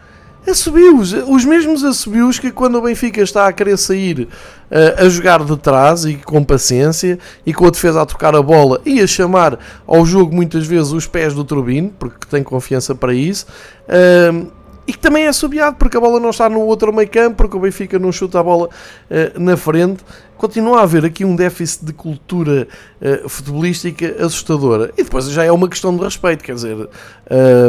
[0.49, 5.43] assobios, os mesmos assobios que quando o Benfica está a querer sair uh, a jogar
[5.43, 9.07] de trás e com paciência e com a defesa a tocar a bola e a
[9.07, 13.45] chamar ao jogo muitas vezes os pés do Turbino, porque tem confiança para isso.
[13.87, 14.56] Uh,
[14.87, 17.57] e que também é assobiado porque a bola não está no outro meio campo, porque
[17.57, 20.03] o Benfica não chuta a bola uh, na frente.
[20.37, 22.67] Continua a haver aqui um déficit de cultura
[23.01, 24.93] uh, futebolística assustadora.
[24.97, 26.89] E depois já é uma questão de respeito, quer dizer, uh,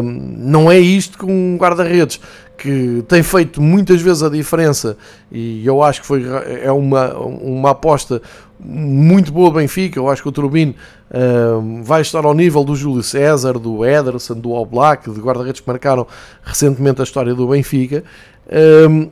[0.02, 2.20] não é isto com um guarda-redes
[2.56, 4.98] que tem feito muitas vezes a diferença
[5.30, 6.24] e eu acho que foi,
[6.60, 8.20] é uma, uma aposta
[8.58, 10.74] muito boa Benfica, eu acho que o Turbino
[11.10, 15.68] uh, vai estar ao nível do Júlio César, do Ederson, do Oblak, de guarda-redes que
[15.68, 16.06] marcaram
[16.42, 18.04] recentemente a história do Benfica
[18.46, 19.10] uh,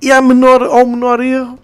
[0.00, 1.58] e menor, ao menor erro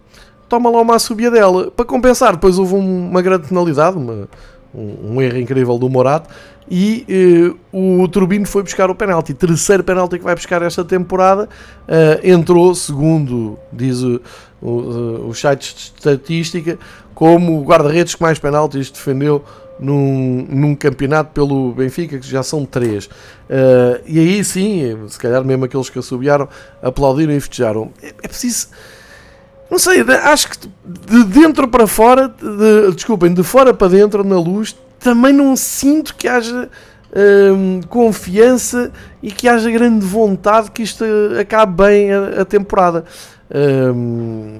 [0.49, 4.29] toma lá uma subida dela, para compensar depois houve uma grande penalidade uma,
[4.75, 6.31] um, um erro incrível do Morato
[6.71, 9.33] e uh, o Turbino foi buscar o penalti.
[9.33, 11.49] Terceiro penalti que vai buscar esta temporada.
[11.88, 14.21] Uh, entrou, segundo diz o,
[14.61, 16.79] os sites de estatística,
[17.14, 19.44] como o guarda-redes que mais penaltis defendeu
[19.79, 23.07] num, num campeonato pelo Benfica, que já são três.
[23.07, 26.49] Uh, e aí sim, se calhar mesmo aqueles que assobiaram,
[26.83, 27.90] aplaudiram e festejaram.
[28.03, 28.68] É, é preciso.
[29.71, 34.38] Não sei, acho que de dentro para fora, de, desculpem, de fora para dentro, na
[34.38, 36.71] luz, também não sinto que haja
[37.14, 38.90] hum, confiança
[39.23, 41.05] e que haja grande vontade que isto
[41.40, 43.05] acabe bem a, a temporada.
[43.51, 44.59] Hum,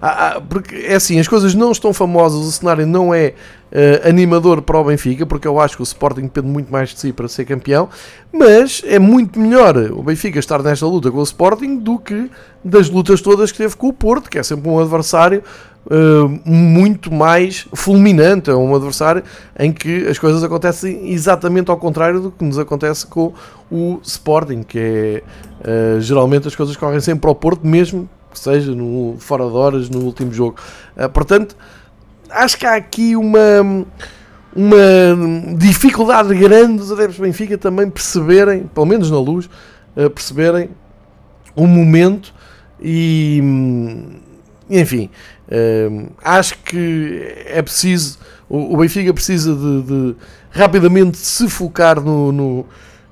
[0.00, 3.32] há, há, porque é assim, as coisas não estão famosas, o cenário não é
[3.72, 7.00] uh, animador para o Benfica, porque eu acho que o Sporting depende muito mais de
[7.00, 7.88] si para ser campeão,
[8.30, 12.30] mas é muito melhor o Benfica estar nesta luta com o Sporting do que
[12.62, 15.42] das lutas todas que teve com o Porto, que é sempre um adversário
[15.88, 18.50] Uh, muito mais fulminante.
[18.50, 19.22] É um adversário
[19.56, 23.32] em que as coisas acontecem exatamente ao contrário do que nos acontece com
[23.70, 25.22] o Sporting, que é
[25.60, 29.88] uh, geralmente as coisas correm sempre ao Porto, mesmo que seja no, fora de horas
[29.88, 30.56] no último jogo.
[30.96, 31.56] Uh, portanto,
[32.30, 33.86] acho que há aqui uma,
[34.54, 39.48] uma dificuldade grande dos adeptos do Benfica também perceberem, pelo menos na luz,
[39.94, 40.68] perceberem
[41.54, 42.34] o momento
[42.80, 43.40] e,
[44.68, 45.08] enfim,
[45.48, 50.16] uh, acho que é preciso, o, o Benfica precisa de, de,
[50.50, 52.66] rapidamente se focar no, no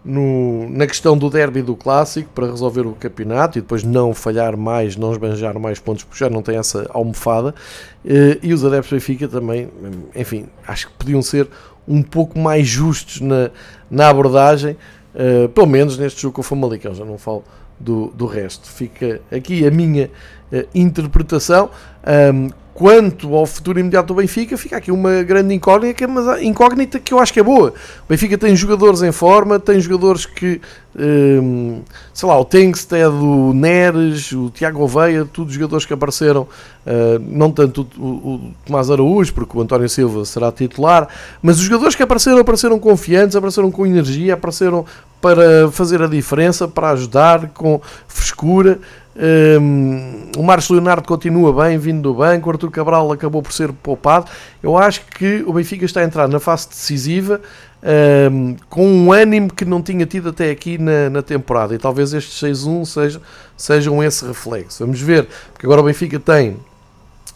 [0.04, 4.56] no, na questão do derby do clássico para resolver o campeonato e depois não falhar
[4.56, 7.54] mais, não esbanjar mais pontos, porque já não tem essa almofada.
[8.04, 9.70] Eh, e os adeptos do Benfica também,
[10.14, 11.48] enfim, acho que podiam ser
[11.88, 13.50] um pouco mais justos na,
[13.90, 14.76] na abordagem,
[15.14, 17.44] uh, pelo menos neste jogo com o Famalicão, já não falo
[17.78, 18.68] do, do resto.
[18.68, 20.10] Fica aqui a minha
[20.52, 21.70] uh, interpretação.
[22.32, 27.14] Um, Quanto ao futuro imediato do Benfica, fica aqui uma grande incógnita, mas incógnita que
[27.14, 27.68] eu acho que é boa.
[27.70, 30.60] O Benfica tem jogadores em forma, tem jogadores que,
[30.96, 31.82] hum,
[32.12, 37.52] sei lá, o Tengsted, o Neres, o Tiago Oveia, todos jogadores que apareceram, uh, não
[37.52, 41.06] tanto o, o, Tomás Araújo, porque o António Silva será titular,
[41.40, 44.84] mas os jogadores que apareceram, apareceram confiantes, apareceram com energia, apareceram
[45.20, 48.80] para fazer a diferença, para ajudar, com frescura.
[49.16, 52.48] Um, o Marcos Leonardo continua bem, vindo do banco.
[52.48, 54.30] O Arthur Cabral acabou por ser poupado.
[54.62, 57.40] Eu acho que o Benfica está a entrar na fase decisiva
[58.32, 61.74] um, com um ânimo que não tinha tido até aqui na, na temporada.
[61.74, 63.22] E talvez estes 6-1 sejam,
[63.56, 64.84] sejam esse reflexo.
[64.84, 66.56] Vamos ver, porque agora o Benfica tem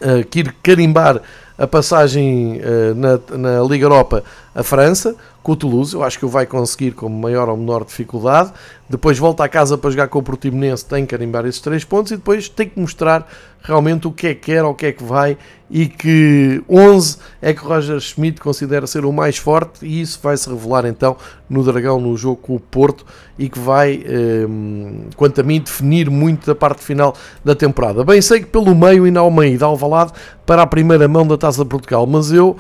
[0.03, 1.21] uh, que ir carimbar
[1.57, 5.95] a passagem uh, na, na Liga Europa a França com o Toulouse.
[5.95, 8.53] Eu acho que o vai conseguir com maior ou menor dificuldade.
[8.89, 12.13] Depois volta a casa para jogar com o Portimonense, tem que carimbar esses três pontos
[12.13, 13.27] e depois tem que mostrar
[13.63, 15.37] realmente o que é que quer, o que é que vai
[15.71, 20.19] e que 11 é que o Roger Schmidt considera ser o mais forte e isso
[20.23, 21.17] vai se revelar então
[21.51, 23.05] no Dragão no jogo com o Porto
[23.39, 24.03] e que vai,
[24.49, 28.05] um, quanto a mim, definir muito da parte final da temporada.
[28.05, 30.13] Bem, sei que pelo meio ainda há uma ida ao Valado
[30.47, 32.57] para a primeira mão da Taça de Portugal, mas eu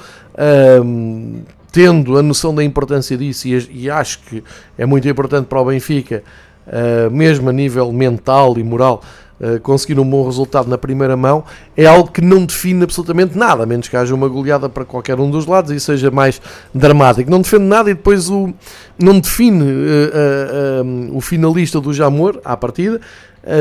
[0.84, 4.42] um, tendo a noção da importância disso, e, e acho que
[4.76, 6.22] é muito importante para o Benfica,
[6.66, 9.02] uh, mesmo a nível mental e moral,
[9.40, 11.44] uh, conseguir um bom resultado na primeira mão,
[11.76, 15.20] é algo que não define absolutamente nada, a menos que haja uma goleada para qualquer
[15.20, 16.40] um dos lados e seja mais
[16.74, 17.30] dramático.
[17.30, 18.52] Não defende nada e depois o,
[18.98, 23.00] não define uh, o finalista do Jamor à partida,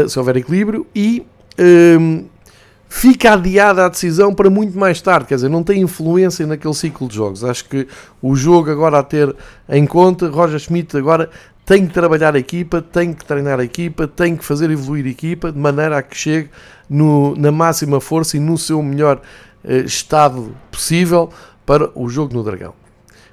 [0.10, 1.26] se houver equilíbrio, e
[2.90, 7.08] fica adiada a decisão para muito mais tarde, quer dizer, não tem influência naquele ciclo
[7.08, 7.44] de jogos.
[7.44, 7.88] Acho que
[8.22, 9.36] o jogo agora a ter
[9.70, 11.30] em conta, Roger Schmidt agora
[11.66, 15.10] tem que trabalhar a equipa, tem que treinar a equipa, tem que fazer evoluir a
[15.10, 16.50] equipa de maneira a que chegue
[16.90, 19.22] no, na máxima força e no seu melhor
[19.66, 21.30] eh, estado possível
[21.66, 22.74] para o jogo no Dragão.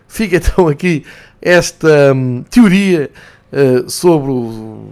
[0.09, 1.05] Fica então aqui
[1.41, 3.11] esta hum, teoria
[3.53, 4.89] uh, sobre o,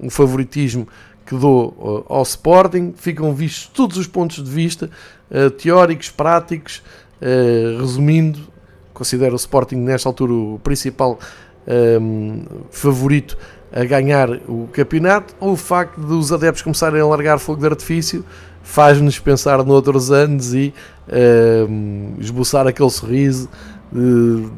[0.00, 0.88] o favoritismo
[1.26, 1.74] que dou
[2.08, 4.88] uh, ao Sporting, ficam vistos todos os pontos de vista,
[5.30, 6.82] uh, teóricos, práticos,
[7.20, 8.40] uh, resumindo,
[8.94, 11.18] considero o Sporting nesta altura o principal
[12.00, 13.36] um, favorito
[13.72, 18.24] a ganhar o campeonato, o facto de os adeptos começarem a largar fogo de artifício
[18.62, 20.72] faz-nos pensar noutros anos e
[21.68, 23.48] um, esboçar aquele sorriso
[23.92, 24.48] de,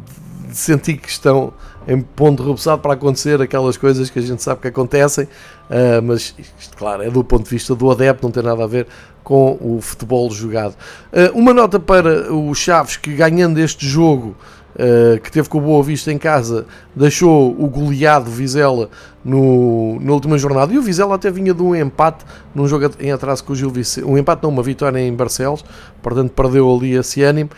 [0.49, 1.53] de sentir que estão
[1.87, 5.29] em ponto rebuçado para acontecer aquelas coisas que a gente sabe que acontecem,
[5.71, 8.67] uh, mas isto, claro, é do ponto de vista do adepto, não tem nada a
[8.67, 8.87] ver
[9.23, 10.75] com o futebol jogado.
[11.13, 14.37] Uh, uma nota para o Chaves que ganhando este jogo.
[14.75, 18.89] Uh, que teve com o Boa Vista em casa, deixou o goleado Vizela
[19.25, 20.73] no, na última jornada.
[20.73, 23.71] E o Vizela até vinha de um empate num jogo em atraso com o Gil
[23.71, 24.07] Vicente.
[24.07, 25.65] Um empate, não, uma vitória em Barcelos,
[26.01, 27.51] portanto perdeu ali esse ânimo.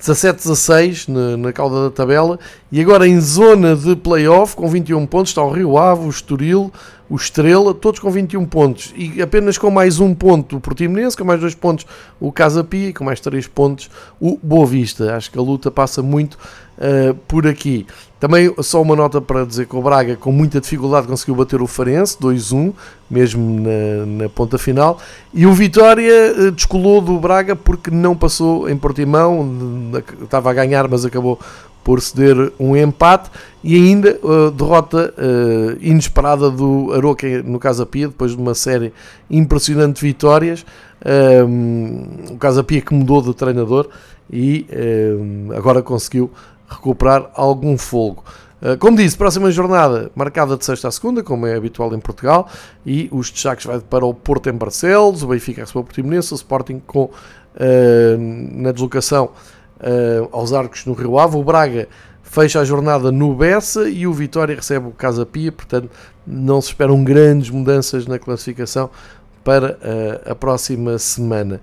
[0.00, 2.38] 17-16 na, na cauda da tabela
[2.70, 6.72] e agora em zona de playoff com 21 pontos está o Rio Ave, o Estoril,
[7.10, 11.24] o Estrela, todos com 21 pontos e apenas com mais um ponto o Portimonense, com
[11.24, 11.86] mais dois pontos
[12.20, 13.90] o Casa Pia e com mais três pontos
[14.20, 15.16] o Boa Vista.
[15.16, 16.34] Acho que a luta passa muito
[16.78, 17.86] uh, por aqui.
[18.20, 21.66] Também só uma nota para dizer que o Braga com muita dificuldade conseguiu bater o
[21.66, 22.74] Farense 2-1,
[23.08, 24.98] mesmo na, na, ponta final,
[25.32, 29.48] e o Vitória uh, descolou do Braga porque não passou em Portimão,
[30.22, 31.38] estava a ganhar mas acabou
[31.82, 33.30] por ceder um empate
[33.62, 38.92] e ainda uh, derrota uh, inesperada do Aroca no Casa Pia, depois de uma série
[39.30, 40.64] impressionante de vitórias.
[41.46, 43.88] Um, o Casa Pia que mudou de treinador
[44.30, 44.66] e
[45.18, 46.30] um, agora conseguiu
[46.68, 48.24] recuperar algum folgo.
[48.60, 52.48] Uh, como disse, próxima jornada marcada de sexta a segunda, como é habitual em Portugal,
[52.84, 56.36] e os destaques vai para o Porto em Barcelos, o Benfica recebeu o Portimonense, o
[56.36, 57.10] Sporting com, uh,
[58.18, 59.30] na deslocação
[59.80, 61.36] uh, aos Arcos no Rio Ave.
[61.36, 61.88] O Braga
[62.22, 65.90] fecha a jornada no Bessa e o Vitória recebe o Casa Pia, portanto
[66.26, 68.90] não se esperam grandes mudanças na classificação
[69.42, 71.60] para uh, a próxima semana.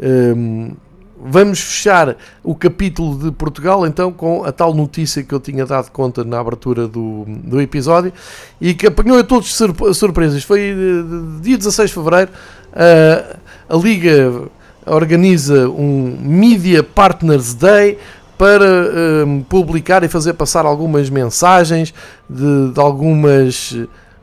[0.00, 0.76] Um, ehm,
[1.18, 5.90] vamos fechar o capítulo de Portugal então com a tal notícia que eu tinha dado
[5.90, 8.12] conta na abertura do, do episódio
[8.60, 9.54] e que apanhou a todos
[9.94, 10.44] surpresas.
[10.44, 12.30] Foi uh, dia 16 de fevereiro,
[12.72, 13.36] uh,
[13.68, 14.48] a Liga
[14.86, 17.98] organiza um Media Partners Day
[18.38, 21.92] para uh, publicar e fazer passar algumas mensagens
[22.28, 23.74] de, de algumas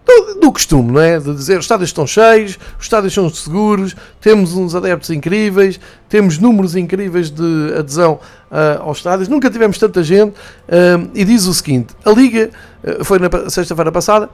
[0.05, 1.20] do, do, costume, não é?
[1.20, 6.38] De dizer os estádios estão cheios, os estádios são seguros, temos uns adeptos incríveis, temos
[6.38, 8.20] números incríveis de adesão
[8.51, 10.34] uh, aos estádios, nunca tivemos tanta gente.
[10.68, 12.51] Uh, e diz o seguinte: a Liga,
[12.84, 14.30] uh, foi na sexta-feira passada,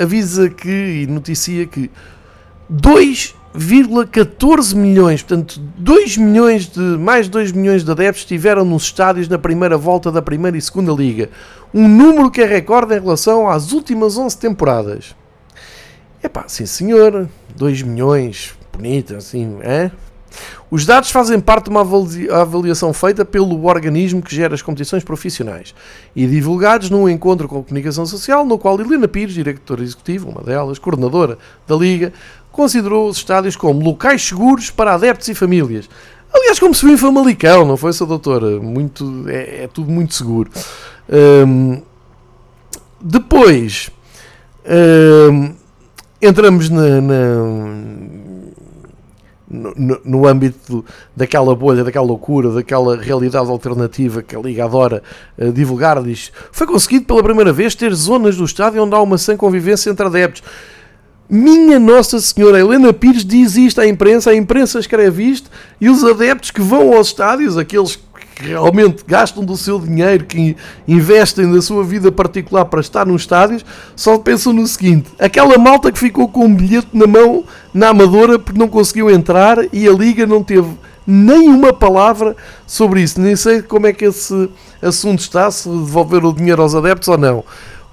[0.00, 1.90] avisa que e noticia que
[3.56, 9.28] 2,14 milhões, portanto 2 milhões de, mais de 2 milhões de adeptos estiveram nos estádios
[9.28, 11.30] na primeira volta da primeira e segunda Liga
[11.72, 15.14] um número que é recorde em relação às últimas 11 temporadas.
[16.22, 19.90] Epá, sim senhor, 2 milhões, bonito, assim, é?
[20.70, 25.74] Os dados fazem parte de uma avaliação feita pelo organismo que gera as competições profissionais
[26.14, 30.42] e divulgados num encontro com a comunicação social, no qual Helena Pires, diretora executiva, uma
[30.42, 32.12] delas, coordenadora da Liga,
[32.58, 35.88] considerou os estádios como locais seguros para adeptos e famílias.
[36.34, 38.04] Aliás, como se viu em Famalicão, não foi, Sra.
[38.04, 38.58] Doutora?
[38.58, 40.50] Muito, é, é tudo muito seguro.
[41.08, 41.80] Um,
[43.00, 43.90] depois
[45.30, 45.54] um,
[46.20, 47.34] entramos na, na,
[49.48, 50.84] no, no, âmbito
[51.14, 55.00] daquela bolha, daquela loucura, daquela realidade alternativa que a Liga adora
[55.38, 56.02] uh, divulgar.
[56.02, 59.90] Diz: foi conseguido pela primeira vez ter zonas do estádio onde há uma sã convivência
[59.90, 60.42] entre adeptos.
[61.30, 66.02] Minha Nossa Senhora, Helena Pires diz isto à imprensa, a imprensa escreve isto, e os
[66.02, 70.56] adeptos que vão aos estádios, aqueles que realmente gastam do seu dinheiro, que
[70.86, 73.62] investem da sua vida particular para estar nos estádios,
[73.94, 78.38] só pensam no seguinte: aquela malta que ficou com um bilhete na mão na Amadora
[78.38, 80.70] porque não conseguiu entrar e a Liga não teve
[81.06, 82.34] nenhuma palavra
[82.66, 83.20] sobre isso.
[83.20, 84.48] Nem sei como é que esse
[84.80, 87.44] assunto está, se devolver o dinheiro aos adeptos ou não.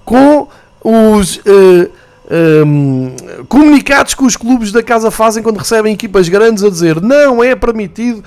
[0.05, 0.47] Com
[0.81, 1.35] os.
[1.37, 3.15] Uh, um,
[3.47, 7.55] comunicados que os clubes da casa fazem quando recebem equipas grandes a dizer não é
[7.55, 8.23] permitido,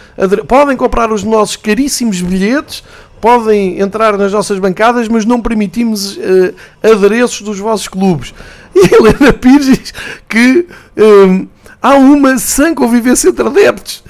[0.46, 2.84] podem comprar os nossos caríssimos bilhetes,
[3.20, 8.34] podem entrar nas nossas bancadas, mas não permitimos uh, adereços dos vossos clubes.
[8.80, 9.94] E Helena Pires diz
[10.28, 11.48] que um,
[11.82, 14.04] há uma sã convivência entre adeptos.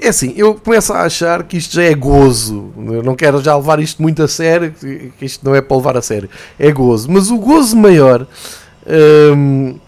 [0.00, 2.72] É assim, eu começo a achar que isto já é gozo.
[2.78, 5.96] Eu não quero já levar isto muito a sério, que isto não é para levar
[5.98, 6.30] a sério.
[6.58, 7.10] É gozo.
[7.10, 8.26] Mas o gozo maior
[8.86, 9.80] um, uh,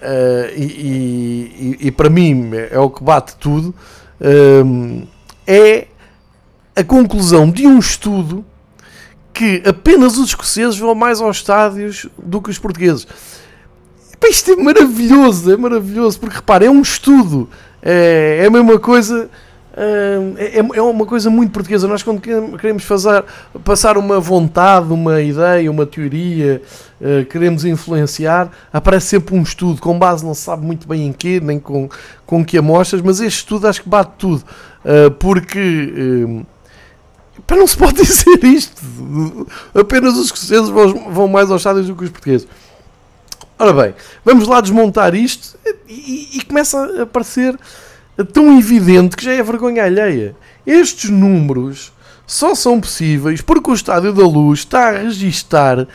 [0.00, 3.74] eh, e, e, e, para mim é o que bate tudo,
[4.64, 5.06] um,
[5.46, 5.88] é
[6.76, 8.44] a conclusão de um estudo
[9.32, 13.06] que apenas os escoceses vão mais aos estádios do que os portugueses.
[14.28, 17.48] isto é maravilhoso, é maravilhoso, porque repara, é um estudo,
[17.82, 19.30] é, é a mesma coisa
[19.76, 21.86] é, é uma coisa muito portuguesa.
[21.86, 22.20] Nós, quando
[22.58, 23.24] queremos fazer,
[23.64, 26.60] passar uma vontade, uma ideia, uma teoria,
[27.00, 31.12] uh, queremos influenciar, aparece sempre um estudo com base, não se sabe muito bem em
[31.12, 31.88] quê, nem com,
[32.26, 34.44] com que amostras, mas este estudo acho que bate tudo.
[34.84, 36.44] Uh, porque.
[37.46, 38.82] Para não se pode dizer isto.
[39.74, 42.48] Apenas os escoceses vão, vão mais aos estádios do que os portugueses.
[43.58, 43.94] Ora bem,
[44.24, 45.58] vamos lá desmontar isto
[45.88, 47.58] e, e começa a aparecer
[48.24, 50.34] tão evidente que já é vergonha alheia.
[50.66, 51.92] Estes números
[52.26, 55.86] só são possíveis porque o Estádio da Luz está a registar uh,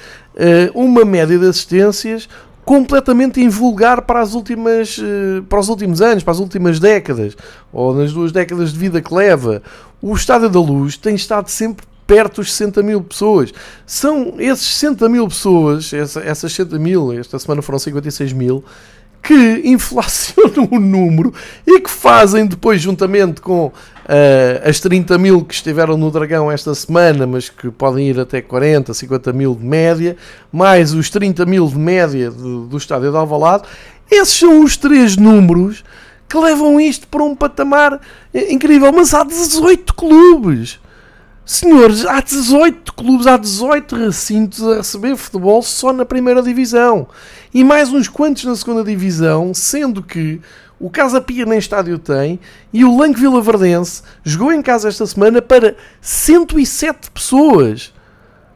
[0.73, 2.27] uma média de assistências
[2.65, 7.35] completamente invulgar para as últimas uh, para os últimos anos, para as últimas décadas
[7.71, 9.61] ou nas duas décadas de vida que leva.
[10.01, 13.53] O Estádio da Luz tem estado sempre perto dos 60 mil pessoas.
[13.85, 18.63] São esses 60 mil pessoas, essa, essas 60 mil, esta semana foram 56 mil,
[19.23, 21.33] que inflacionam o número
[21.65, 23.71] e que fazem depois, juntamente com uh,
[24.69, 28.93] as 30 mil que estiveram no Dragão esta semana, mas que podem ir até 40,
[28.93, 30.17] 50 mil de média,
[30.51, 33.63] mais os 30 mil de média do, do estádio de Alvalade,
[34.11, 35.85] esses são os três números
[36.27, 38.01] que levam isto para um patamar
[38.33, 38.91] eh, incrível.
[38.91, 40.79] Mas há 18 clubes.
[41.45, 47.07] Senhores, há 18 clubes, há 18 recintos a receber futebol só na primeira divisão.
[47.53, 50.39] E mais uns quantos na segunda divisão, sendo que
[50.79, 52.39] o Casa Pia nem estádio tem
[52.71, 57.93] e o Lanque Vila Verdense jogou em casa esta semana para 107 pessoas.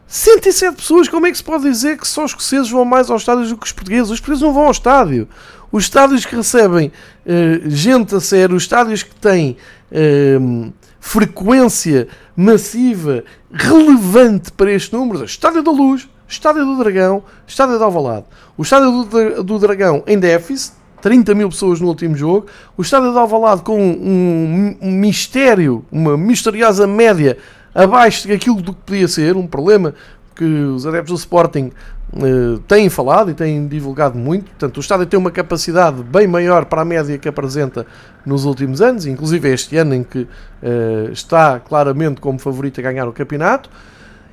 [0.08, 3.24] 107 pessoas, como é que se pode dizer que só os escoceses vão mais aos
[3.24, 4.10] estádios do que os portugueses?
[4.10, 5.28] Os portugueses não vão ao estádio.
[5.70, 6.88] Os estádios que recebem
[7.26, 9.58] uh, gente a sério, os estádios que têm
[9.92, 17.84] uh, frequência massiva relevante para estes números, Estádio da Luz, Estádio do Dragão, Estádio de
[17.84, 18.26] Alvalade.
[18.58, 22.48] O Estádio do, do Dragão em déficit, 30 mil pessoas no último jogo.
[22.76, 27.38] O estádio de Alvalade com um, um mistério, uma misteriosa média
[27.74, 29.94] abaixo daquilo do que podia ser, um problema
[30.36, 31.72] que os adeptos do Sporting
[32.14, 34.46] uh, têm falado e têm divulgado muito.
[34.46, 37.86] Portanto, o estádio tem uma capacidade bem maior para a média que apresenta
[38.26, 43.08] nos últimos anos, inclusive este ano em que uh, está claramente como favorito a ganhar
[43.08, 43.70] o campeonato.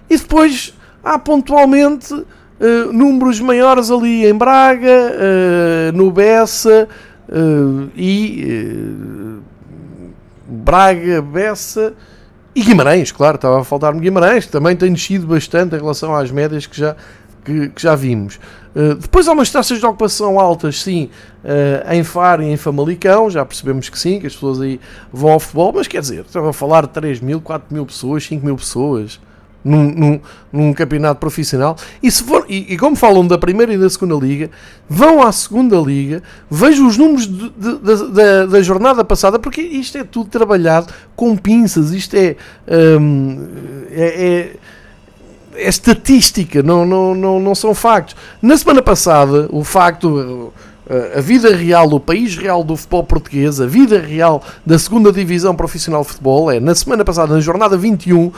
[0.09, 5.13] E depois há pontualmente uh, números maiores ali em Braga,
[5.93, 6.89] no Bessa
[7.97, 9.41] e
[10.47, 11.95] Braga, Bessa
[12.55, 16.31] e Guimarães, claro, estava a faltar-me Guimarães, que também tem descido bastante em relação às
[16.31, 16.95] médias que já,
[17.45, 18.41] que, que já vimos.
[18.75, 21.11] Uh, depois há umas taxas de ocupação altas, sim,
[21.45, 24.81] uh, em Faro e em Famalicão, já percebemos que sim, que as pessoas aí
[25.13, 28.25] vão ao futebol, mas quer dizer, estava a falar de 3 mil, 4 mil pessoas,
[28.25, 29.21] 5 mil pessoas
[29.65, 30.21] num, num,
[30.53, 31.77] num campeonato profissional.
[32.03, 34.51] E, se for, e, e, como falam da primeira e da segunda liga,
[34.89, 39.63] vão à segunda liga, vejam os números de, de, de, da, da jornada passada, porque
[39.63, 42.37] isto é tudo trabalhado com pinças, isto é,
[43.01, 43.49] hum,
[43.91, 44.57] é, é
[45.55, 48.17] é estatística, não, não, não, não são factos.
[48.43, 50.53] Na semana passada, o facto,
[51.17, 55.55] a vida real, o país real do futebol português, a vida real da segunda divisão
[55.55, 58.33] profissional de futebol, é na semana passada, na jornada 21,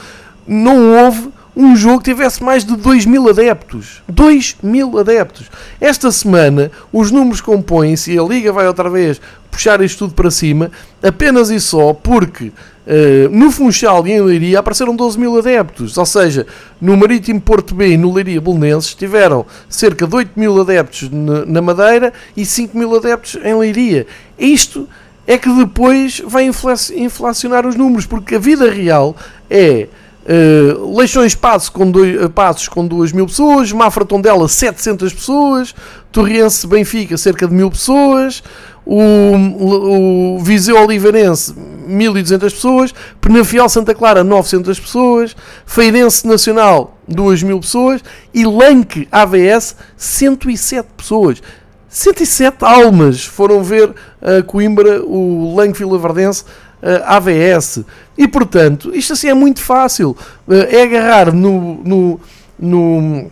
[0.47, 4.03] não houve um jogo que tivesse mais de 2 mil adeptos.
[4.07, 5.49] 2 mil adeptos.
[5.81, 10.29] Esta semana os números compõem-se e a Liga vai outra vez puxar isto tudo para
[10.29, 10.69] cima,
[11.01, 12.51] apenas e só porque
[12.87, 15.97] uh, no Funchal e em Leiria apareceram 12 mil adeptos.
[15.97, 16.47] Ou seja,
[16.81, 21.61] no Marítimo Porto B e no Leiria Belenenses tiveram cerca de 8 mil adeptos na
[21.61, 24.07] Madeira e 5 mil adeptos em Leiria.
[24.39, 24.87] Isto
[25.27, 29.15] é que depois vai inflacionar os números, porque a vida real
[29.49, 29.87] é
[30.27, 35.73] Uh, Leixões Passos com, dois, uh, Passos com 2 mil pessoas, Mafra Tondela 700 pessoas,
[36.11, 38.43] Torriense Benfica cerca de mil pessoas,
[38.89, 41.53] o, o Viseu Oliveirense
[41.85, 45.35] 1200 pessoas, Penafiel Santa Clara 900 pessoas,
[45.65, 48.01] Feirense Nacional 2000 pessoas
[48.33, 51.41] e Lanque AVS 107 pessoas.
[51.89, 56.43] 107 almas foram ver a Coimbra, o Lanque Vilaverdense
[56.81, 57.79] uh, AVS.
[58.17, 60.15] E portanto, isto assim é muito fácil.
[60.47, 62.19] Uh, é agarrar no, no,
[62.59, 63.31] no,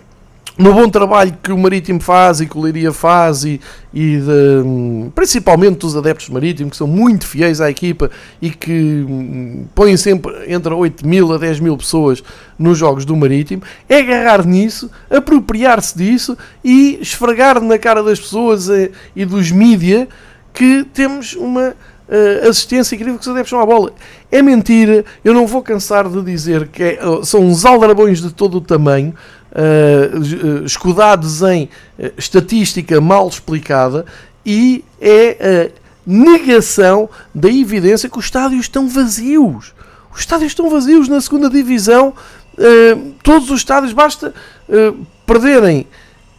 [0.58, 3.60] no, bom trabalho que o Marítimo faz e que o Leiria faz, e,
[3.94, 8.10] e de, principalmente dos adeptos do Marítimo, que são muito fiéis à equipa
[8.42, 12.24] e que um, põem sempre entre 8 mil a 10 mil pessoas
[12.58, 18.68] nos jogos do Marítimo, é agarrar nisso, apropriar-se disso e esfregar na cara das pessoas
[18.68, 20.08] e, eh, e dos mídia
[20.54, 21.76] que temos uma
[22.08, 23.92] uh, assistência incrível que os adeptos são à bola.
[24.32, 28.58] É mentira, eu não vou cansar de dizer que é, são uns aldrabões de todo
[28.58, 29.14] o tamanho,
[29.56, 31.70] uh, escudados em
[32.18, 34.06] estatística mal explicada
[34.46, 39.74] e é a negação da evidência que os estádios estão vazios.
[40.14, 42.14] Os estádios estão vazios na segunda divisão.
[42.54, 44.34] Uh, todos os estádios, basta
[44.70, 45.88] uh, perderem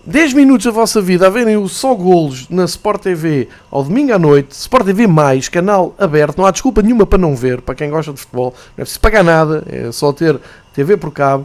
[0.07, 4.15] 10 minutos da vossa vida a verem o só golos na Sport TV ao domingo
[4.15, 7.75] à noite, Sport TV mais, canal aberto, não há desculpa nenhuma para não ver, para
[7.75, 10.39] quem gosta de futebol, não é preciso pagar nada, é só ter
[10.73, 11.45] TV por cabo.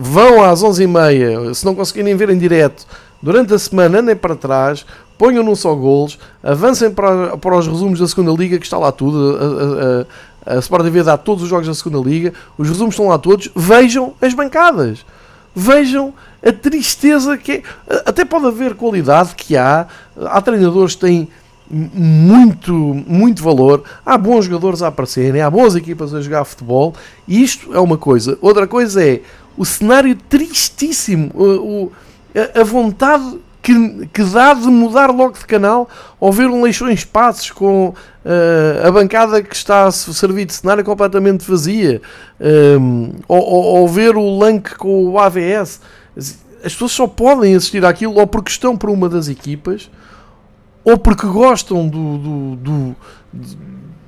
[0.00, 2.86] Vão às 11h30, se não conseguirem ver em direto,
[3.20, 4.86] durante a semana andem para trás,
[5.18, 8.92] ponham num só golos, avancem para, para os resumos da segunda Liga, que está lá
[8.92, 10.06] tudo.
[10.46, 13.08] A, a, a, Sport TV dá todos os jogos da segunda Liga, os resumos estão
[13.08, 15.04] lá todos, vejam as bancadas.
[15.52, 16.14] Vejam
[16.46, 17.62] a tristeza que é.
[18.06, 19.88] Até pode haver qualidade que há.
[20.26, 21.28] Há treinadores que têm
[21.68, 23.82] muito, muito valor.
[24.06, 26.94] Há bons jogadores a aparecerem, há boas equipas a jogar futebol.
[27.26, 28.38] E isto é uma coisa.
[28.40, 29.22] Outra coisa é
[29.58, 31.92] o cenário tristíssimo, o,
[32.54, 35.88] a vontade que, que dá de mudar logo de canal
[36.18, 40.82] ou ver um Leixões Passos com uh, a bancada que está a servir de cenário
[40.82, 42.00] completamente vazia,
[42.80, 45.80] um, ou, ou, ou, ver o Lank com o AVS
[46.64, 49.90] as pessoas só podem assistir àquilo ou porque estão por uma das equipas
[50.84, 52.96] ou porque gostam do, do, do,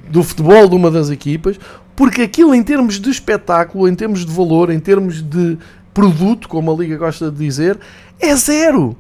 [0.09, 1.59] do, futebol de uma das equipas,
[2.01, 5.59] porque aquilo em termos de espetáculo, em termos de valor, em termos de
[5.92, 7.78] produto, como a Liga gosta de dizer,
[8.18, 8.96] é zero.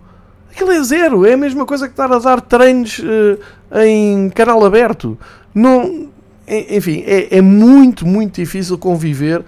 [0.50, 1.24] Aquilo é zero.
[1.24, 3.40] É a mesma coisa que estar a dar treinos uh,
[3.86, 5.16] em canal aberto.
[5.54, 6.10] Não,
[6.46, 9.42] enfim, é, é muito, muito difícil conviver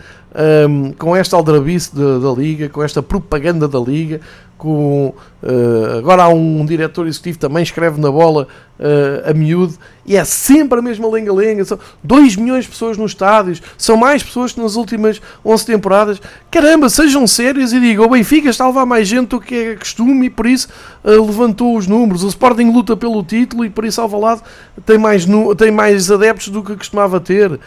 [0.66, 4.22] um, com esta aldrabice da, da Liga, com esta propaganda da Liga,
[4.56, 5.12] com
[5.42, 8.46] uh, agora há um diretor executivo também escreve na bola
[8.78, 9.74] uh, a miúdo
[10.04, 11.64] e é sempre a mesma lenga-lenga.
[11.64, 16.22] São 2 milhões de pessoas nos estádios, são mais pessoas que nas últimas 11 temporadas.
[16.50, 19.76] Caramba, sejam sérios e digam: o Benfica está a levar mais gente do que é
[19.76, 20.68] costume e por isso
[21.04, 22.24] uh, levantou os números.
[22.24, 24.42] O Sporting luta pelo título e por isso Alvalade
[24.84, 25.26] tem mais,
[25.56, 27.58] tem mais adeptos do que costumava ter.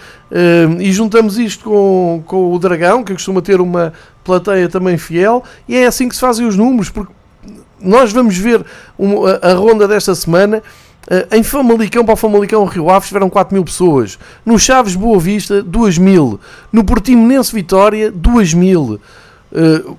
[0.80, 5.76] e juntamos isto com, com o Dragão, que costuma ter uma plateia também fiel, e
[5.76, 7.14] é assim que se fazem os números, porque
[7.80, 8.66] nós vamos ver
[9.42, 10.62] a, ronda desta semana.
[11.08, 14.18] Uh, em Famalicão para o Famalicão Rio Ave tiveram 4 mil pessoas.
[14.46, 16.40] No Chaves Boa Vista, 2 mil.
[16.72, 19.00] No Portimonense Vitória, 2 mil.
[19.52, 19.98] Uh,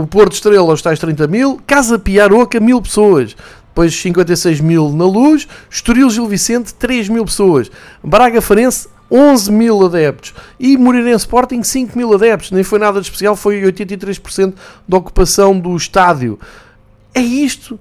[0.00, 1.60] o Porto Estrela, aos tais 30 mil.
[1.66, 3.36] Casa Piaroca, mil pessoas.
[3.68, 5.46] Depois 56 mil na Luz.
[5.70, 7.70] Estoril Gil Vicente, 3 mil pessoas.
[8.02, 10.34] Braga Farense, 11 mil adeptos.
[10.58, 12.50] E Moreirense Sporting, 5 mil adeptos.
[12.50, 14.54] Nem foi nada de especial, foi 83%
[14.88, 16.38] da ocupação do estádio.
[17.16, 17.80] É isto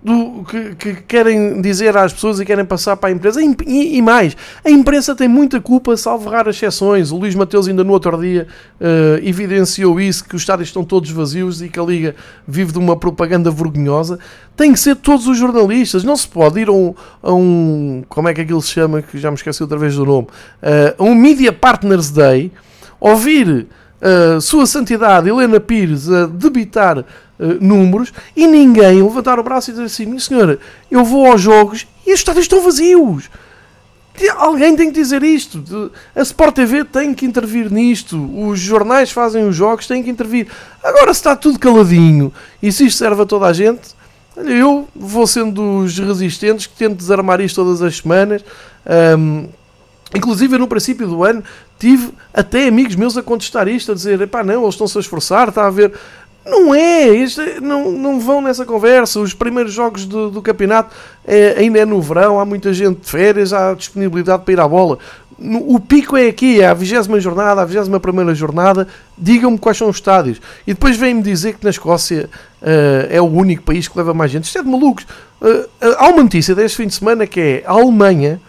[0.00, 3.40] do, que, que, querem dizer às pessoas e querem passar para a empresa.
[3.42, 7.10] E, e, mais, a imprensa tem muita culpa, salvo raras exceções.
[7.10, 8.46] O Luís Mateus, ainda no outro dia,
[8.80, 12.14] uh, evidenciou isso: que os estádios estão todos vazios e que a Liga
[12.46, 14.20] vive de uma propaganda vergonhosa.
[14.56, 16.04] Tem que ser todos os jornalistas.
[16.04, 16.94] Não se pode ir a um.
[17.20, 19.02] A um como é que aquilo se chama?
[19.02, 20.28] Que já me esqueci outra vez do nome.
[20.62, 22.52] Uh, um Media Partners Day.
[23.00, 23.66] Ouvir.
[24.40, 27.04] Sua Santidade Helena Pires a debitar uh,
[27.60, 30.58] números e ninguém levantar o braço e dizer assim: minha senhora,
[30.90, 33.30] eu vou aos jogos e os estádios estão vazios.
[34.36, 35.90] Alguém tem que dizer isto.
[36.14, 38.16] A Sport TV tem que intervir nisto.
[38.48, 40.48] Os jornais fazem os jogos, têm que intervir.
[40.82, 42.32] Agora, se está tudo caladinho
[42.62, 43.94] e se isto serve a toda a gente,
[44.36, 48.42] eu vou sendo dos resistentes que tento desarmar isto todas as semanas.
[49.18, 49.48] Um,
[50.14, 51.42] inclusive, no princípio do ano,
[51.78, 55.48] tive até amigos meus a contestar isto, a dizer: pá, não, eles estão-se a esforçar,
[55.48, 55.92] está a ver.
[56.44, 59.18] Não é, isto, é, não, não vão nessa conversa.
[59.18, 63.10] Os primeiros jogos do, do campeonato é, ainda é no verão, há muita gente de
[63.10, 64.98] férias, há disponibilidade para ir à bola.
[65.38, 68.88] O pico é aqui, é a 20 jornada, a 21 jornada.
[69.18, 70.40] Digam-me quais são os estádios.
[70.66, 72.30] E depois vêm-me dizer que na Escócia
[72.62, 74.44] uh, é o único país que leva mais gente.
[74.44, 75.04] Isto é de malucos.
[75.42, 75.68] Uh,
[75.98, 78.40] há uma notícia deste fim de semana que é a Alemanha,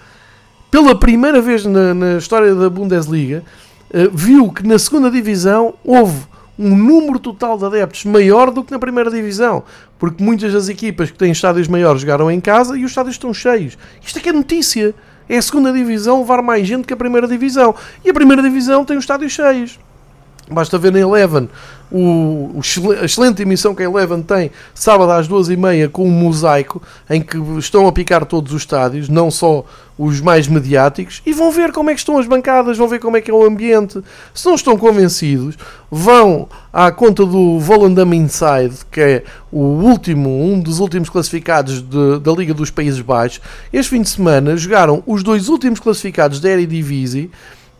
[0.70, 3.44] pela primeira vez na, na história da Bundesliga,
[3.90, 6.26] uh, viu que na segunda divisão houve
[6.60, 9.64] um número total de adeptos maior do que na primeira divisão,
[10.00, 13.34] porque muitas das equipas que têm estádios maiores jogaram em casa e os estádios estão
[13.34, 13.78] cheios.
[14.04, 14.96] Isto é que é notícia.
[15.30, 17.76] É a segunda divisão levar mais gente que a primeira divisão.
[18.04, 19.78] E a primeira divisão tem os estádios cheios.
[20.50, 21.50] Basta ver na Eleven
[21.92, 22.62] o, o,
[23.02, 26.82] a excelente emissão que a Eleven tem sábado às duas e meia com um mosaico
[27.10, 29.66] em que estão a picar todos os estádios, não só
[29.98, 33.18] os mais mediáticos, e vão ver como é que estão as bancadas, vão ver como
[33.18, 34.02] é que é o ambiente.
[34.34, 35.58] Se não estão convencidos,
[35.90, 42.20] vão à conta do Volendam Inside, que é o último, um dos últimos classificados de,
[42.20, 43.42] da Liga dos Países Baixos.
[43.74, 47.32] Este fim de semana jogaram os dois últimos classificados da Eredivisie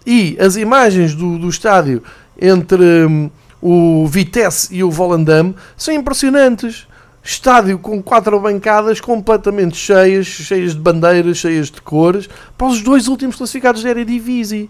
[0.06, 2.02] e as imagens do, do estádio
[2.40, 3.30] entre hum,
[3.62, 6.88] o Vitesse e o Volendam são impressionantes.
[7.24, 13.10] Estádio com quatro bancadas completamente cheias, cheias de bandeiras, cheias de cores, para os dois
[13.10, 14.70] últimos classificados da Eredivisie.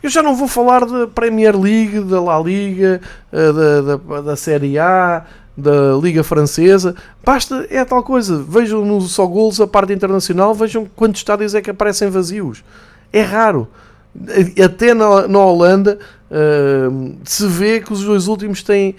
[0.00, 3.00] Eu já não vou falar da Premier League, da La Liga,
[3.32, 5.24] eh, da, da, da Série A,
[5.56, 6.94] da Liga Francesa.
[7.24, 8.42] Basta, é tal coisa.
[8.42, 12.64] Vejam no só gols a parte internacional, vejam quantos estádios é que aparecem vazios.
[13.12, 13.68] É raro.
[14.62, 15.98] Até na, na Holanda
[16.30, 18.94] uh, se vê que os dois últimos têm.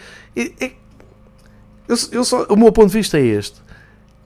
[1.88, 3.62] Eu, eu só, o meu ponto de vista é este.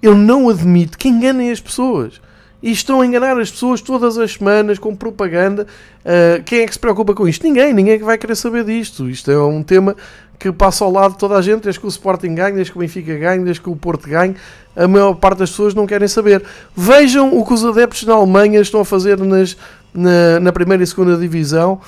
[0.02, 2.22] Eu não admito que enganem as pessoas.
[2.62, 5.68] E estão a enganar as pessoas todas as semanas com propaganda.
[6.02, 7.44] Uh, quem é que se preocupa com isto?
[7.46, 9.10] Ninguém, ninguém é que vai querer saber disto.
[9.10, 9.96] Isto é um tema
[10.40, 12.78] que passa ao lado de toda a gente, desde que o Sporting ganhe, desde que
[12.78, 14.36] o Benfica ganhe, desde que o Porto ganhe,
[14.76, 16.44] a maior parte das pessoas não querem saber.
[16.76, 19.58] Vejam o que os adeptos na Alemanha estão a fazer nas,
[19.94, 21.80] na, na primeira e segunda divisão,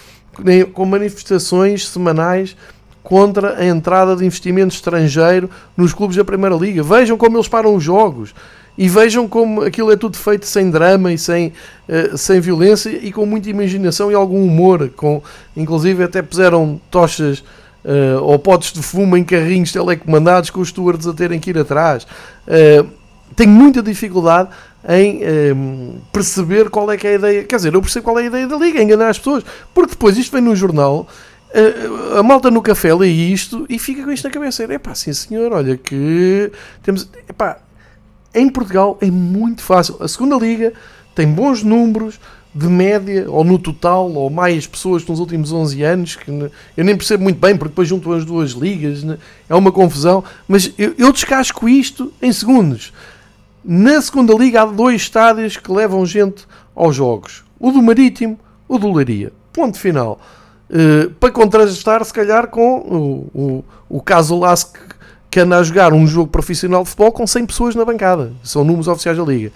[0.73, 2.55] com manifestações semanais
[3.03, 6.83] contra a entrada de investimento estrangeiro nos clubes da Primeira Liga.
[6.83, 8.33] Vejam como eles param os jogos
[8.77, 11.51] e vejam como aquilo é tudo feito sem drama e sem,
[11.87, 14.89] uh, sem violência e com muita imaginação e algum humor.
[14.95, 15.21] Com,
[15.57, 21.07] inclusive até puseram tochas uh, ou potes de fumo em carrinhos telecomandados com os stewards
[21.07, 22.05] a terem que ir atrás.
[22.47, 22.87] Uh,
[23.35, 24.49] tenho muita dificuldade
[24.88, 25.21] em
[25.53, 27.43] um, perceber qual é que é a ideia.
[27.43, 29.43] Quer dizer, eu percebo qual é a ideia da Liga, enganar as pessoas.
[29.73, 31.07] Porque depois isto vem no jornal,
[31.53, 34.63] uh, a malta no café lê isto e fica com isto na cabeça.
[34.63, 36.51] É pá, sim senhor, olha que
[36.82, 37.09] temos.
[37.27, 37.57] Epá,
[38.34, 39.97] em Portugal é muito fácil.
[39.99, 40.73] A segunda Liga
[41.15, 42.19] tem bons números,
[42.53, 46.97] de média, ou no total, ou mais pessoas nos últimos 11 anos, que eu nem
[46.97, 49.17] percebo muito bem, porque depois juntam as duas ligas, né?
[49.47, 52.91] é uma confusão, mas eu, eu descasco isto em segundos.
[53.64, 57.43] Na segunda liga há dois estádios que levam gente aos jogos.
[57.60, 59.34] O do Marítimo, o do Leiria.
[59.51, 60.20] Ponto final.
[60.70, 64.78] Uh, para contrastar, se calhar, com o, o, o caso Lask
[65.30, 68.34] que anda a jogar um jogo profissional de futebol com 100 pessoas na bancada.
[68.43, 69.51] São números oficiais da Liga.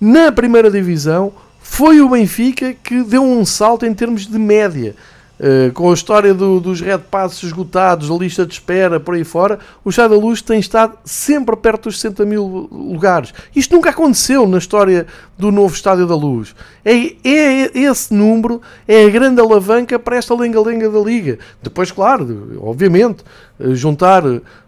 [0.00, 4.94] Na primeira divisão, foi o Benfica que deu um salto em termos de média.
[5.38, 9.22] Uh, com a história do, dos Red Passes esgotados, a lista de espera, por aí
[9.22, 13.32] fora, o Chá da Luz tem estado sempre perto dos 60 mil lugares.
[13.54, 15.06] Isto nunca aconteceu na história
[15.38, 16.56] do novo Estádio da Luz.
[16.84, 16.92] É,
[17.24, 21.38] é esse número, é a grande alavanca para esta lenga-lenga da Liga.
[21.62, 23.22] Depois, claro, obviamente,
[23.60, 24.24] eh, juntar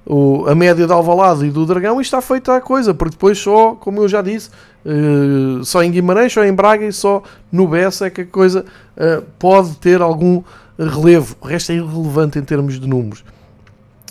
[0.06, 3.72] o, a média de Alvalade e do Dragão, está feita a coisa, porque depois só,
[3.74, 4.50] como eu já disse,
[4.84, 8.64] uh, só em Guimarães, só em Braga e só no Bessa é que a coisa
[8.96, 10.42] uh, pode ter algum
[10.78, 11.36] relevo.
[11.40, 13.24] O resto é irrelevante em termos de números.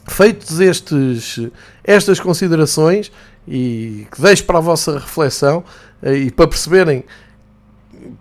[0.07, 1.39] Feitos estes,
[1.83, 3.11] estas considerações
[3.47, 5.63] e que deixo para a vossa reflexão
[6.01, 7.03] uh, e para perceberem,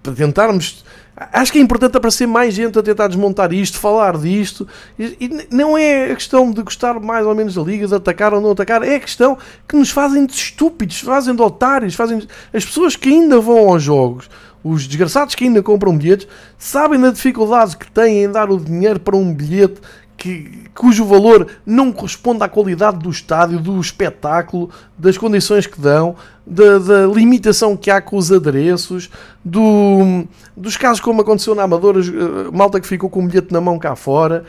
[0.03, 0.85] para tentarmos
[1.33, 4.69] Acho que é importante aparecer mais gente a tentar desmontar isto, falar disto.
[4.99, 8.41] E, não é a questão de gostar mais ou menos da liga, de atacar ou
[8.41, 12.65] não atacar, é a questão que nos fazem de estúpidos, fazem de otários, fazem as
[12.65, 14.31] pessoas que ainda vão aos jogos,
[14.63, 19.01] os desgraçados que ainda compram bilhetes, sabem da dificuldade que têm em dar o dinheiro
[19.01, 19.81] para um bilhete
[20.19, 26.17] que, cujo valor não corresponde à qualidade do estádio, do espetáculo, das condições que dão,
[26.45, 29.09] da, da limitação que há com os adereços,
[29.45, 33.61] do, dos casos como aconteceu na Amadora, eh, malta que ficou com o bilhete na
[33.61, 34.45] mão cá fora,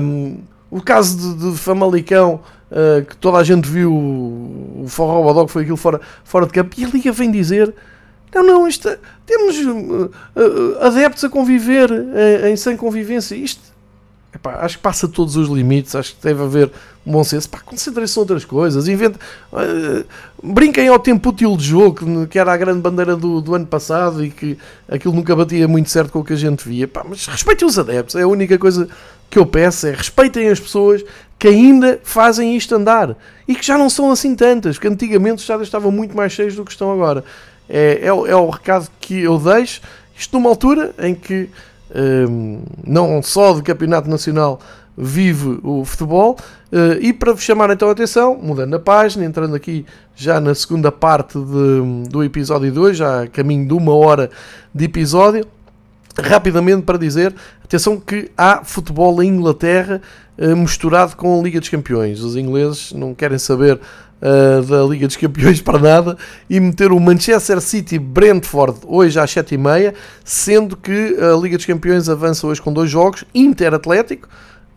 [0.00, 0.38] um,
[0.70, 2.40] o caso de, de Famalicão,
[2.70, 6.74] uh, que toda a gente viu o Forró Badog, foi aquilo fora, fora de campo,
[6.78, 7.74] e a Liga vem dizer
[8.34, 13.36] não, não, isto, é, temos uh, uh, adeptos a conviver em, em sem convivência.
[13.36, 13.73] Isto
[14.44, 16.70] Epá, acho que passa todos os limites, acho que deve haver
[17.04, 17.48] bom senso.
[17.64, 18.86] Concentrem-se em outras coisas.
[18.86, 19.18] Invente,
[19.50, 20.04] uh,
[20.42, 23.66] brinquem ao tempo útil de jogo, que, que era a grande bandeira do, do, ano
[23.66, 26.84] passado e que aquilo nunca batia muito certo com o que a gente via.
[26.84, 28.86] Epá, mas respeitem os adeptos, é a única coisa
[29.30, 31.02] que eu peço: é respeitem as pessoas
[31.38, 33.16] que ainda fazem isto andar
[33.48, 36.54] e que já não são assim tantas, porque antigamente os estádios estavam muito mais cheios
[36.54, 37.24] do que estão agora.
[37.66, 39.80] É, é, é o recado que eu deixo.
[40.14, 41.48] Isto numa altura em que
[42.86, 44.60] não só de campeonato nacional
[44.96, 46.38] vive o futebol.
[46.72, 49.84] Uh, e para chamar então a atenção, mudando a página, entrando aqui
[50.14, 54.30] já na segunda parte de, do episódio 2, já a caminho de uma hora
[54.74, 55.46] de episódio,
[56.20, 60.00] rapidamente para dizer, atenção que há futebol em Inglaterra
[60.38, 62.20] uh, misturado com a Liga dos Campeões.
[62.20, 63.80] Os ingleses não querem saber
[64.24, 66.16] uh, da Liga dos Campeões para nada
[66.48, 69.94] e meter o Manchester City Brentford hoje às 7h30,
[70.24, 74.28] sendo que a Liga dos Campeões avança hoje com dois jogos, Inter Atlético,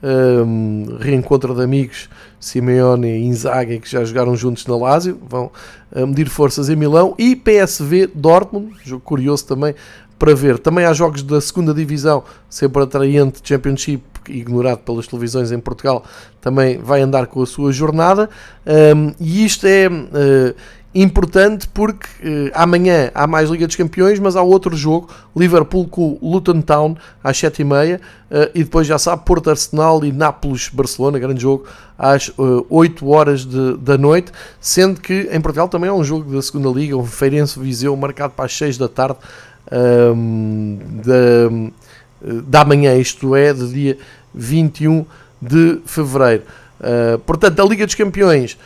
[0.03, 2.07] um, ehm, reencontro de amigos
[2.39, 5.49] Simeone e Inzaghi que já jogaram juntos na Lazio, vão
[5.91, 9.73] uh, medir forças em Milão e PSV Dortmund, jogo curioso também
[10.18, 10.57] para ver.
[10.59, 16.03] Também há jogos da segunda divisão, sempre atraente Championship ignorado pelas televisões em Portugal,
[16.41, 18.30] também vai andar com a sua jornada.
[18.65, 20.55] Um, e isto é uh,
[20.93, 26.18] importante porque uh, amanhã há mais Liga dos Campeões, mas há outro jogo, Liverpool com
[26.22, 27.99] Luton Town às 7h30 uh,
[28.53, 31.65] e depois já sabe Porto Arsenal e Nápoles-Barcelona, grande jogo,
[31.97, 36.34] às uh, 8 horas de, da noite, sendo que em Portugal também há um jogo
[36.34, 39.18] da segunda Liga, um Feirense Viseu, marcado para as 6 da tarde
[39.72, 43.97] um, da, da manhã, isto é, de dia
[44.34, 45.05] 21
[45.41, 46.43] de fevereiro.
[46.80, 48.57] Uh, portanto, a Liga dos Campeões,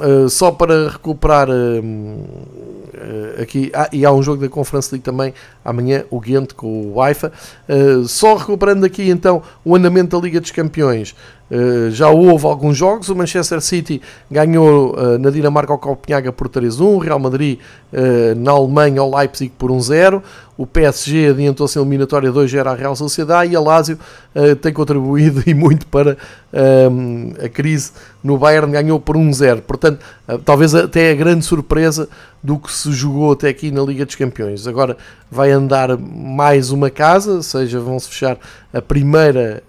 [0.00, 2.24] uh, só para recuperar uh,
[3.40, 5.32] aqui, ah, e há um jogo da Conference League também
[5.64, 7.30] amanhã, o Ghent com o Wi-Fi.
[8.06, 11.14] só recuperando aqui então o andamento da Liga dos Campeões.
[11.50, 16.48] Uh, já houve alguns jogos, o Manchester City ganhou uh, na Dinamarca ao Copenhaga por
[16.48, 17.58] 3-1, Real Madrid
[17.92, 20.22] uh, na Alemanha ao Leipzig por 1-0,
[20.56, 23.98] o PSG adiantou-se em eliminatória 2-0 à Real Sociedade e a Lazio
[24.60, 26.18] tem contribuído e muito para
[27.42, 27.92] a crise
[28.22, 29.62] no Bayern, ganhou por 1-0.
[29.62, 30.04] Portanto,
[30.44, 32.10] talvez até a grande surpresa
[32.42, 34.66] do que se jogou até aqui na Liga dos Campeões.
[34.66, 34.98] Agora
[35.30, 38.36] vai andar mais uma casa, ou seja, vão-se fechar
[38.70, 39.62] a primeira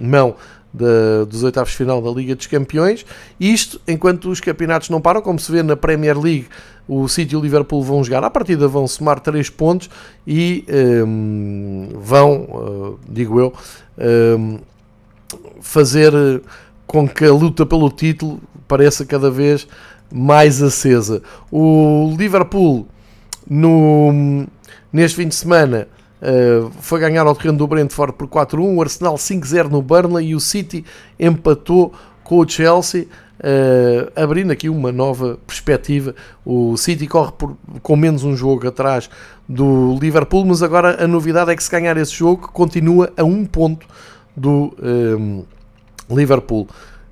[0.00, 0.34] mão
[0.76, 3.04] da, dos oitavos de final da Liga dos Campeões.
[3.40, 6.46] Isto enquanto os campeonatos não param, como se vê na Premier League,
[6.86, 9.88] o City e o Liverpool vão jogar à partida, vão somar 3 pontos
[10.26, 10.64] e
[11.06, 13.52] um, vão, uh, digo eu,
[14.38, 14.58] um,
[15.60, 16.12] fazer
[16.86, 19.66] com que a luta pelo título pareça cada vez
[20.12, 21.22] mais acesa.
[21.50, 22.86] O Liverpool
[23.48, 24.46] no,
[24.92, 25.88] neste fim de semana
[26.22, 30.34] uh, foi ganhar ao terreno do Brentford por 4-1, o Arsenal 5-0 no Burnley e
[30.34, 30.84] o City
[31.18, 31.92] empatou
[32.22, 33.06] com o Chelsea.
[33.38, 36.14] Uh, abrindo aqui uma nova perspectiva.
[36.42, 39.10] O City corre por, com menos um jogo atrás
[39.46, 43.44] do Liverpool, mas agora a novidade é que se ganhar esse jogo continua a um
[43.44, 43.86] ponto
[44.36, 45.44] do um,
[46.10, 46.66] Liverpool.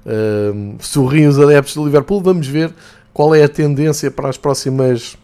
[0.07, 2.73] Um, sorriem os adeptos do Liverpool, vamos ver
[3.13, 5.17] qual é a tendência para as próximas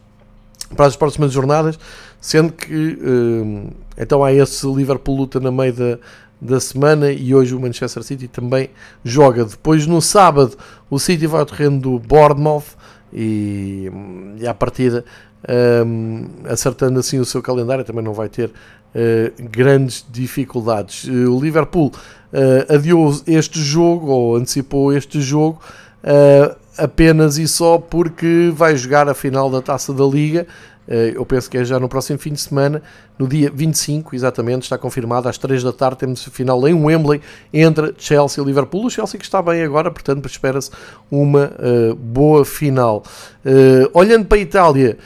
[0.74, 1.78] para as próximas jornadas,
[2.20, 5.98] sendo que um, então há esse Liverpool luta na meio da,
[6.40, 8.70] da semana e hoje o Manchester City também
[9.04, 9.44] joga.
[9.44, 10.56] Depois no sábado
[10.88, 12.76] o City vai ao terreno do Bournemouth
[13.12, 13.90] e,
[14.38, 15.04] e à partida
[15.86, 21.04] um, acertando assim o seu calendário também não vai ter uh, grandes dificuldades.
[21.04, 25.60] O Liverpool uh, adiou este jogo ou antecipou este jogo
[26.80, 30.46] apenas e só porque vai jogar a final da Taça da Liga.
[30.90, 32.82] Eh, eu penso que é já no próximo fim de semana,
[33.16, 37.20] no dia 25, exatamente, está confirmado, às 3 da tarde temos a final em Wembley
[37.52, 38.86] entre Chelsea e Liverpool.
[38.86, 40.70] O Chelsea que está bem agora, portanto, espera-se
[41.08, 43.04] uma uh, boa final.
[43.44, 44.98] Uh, olhando para a Itália,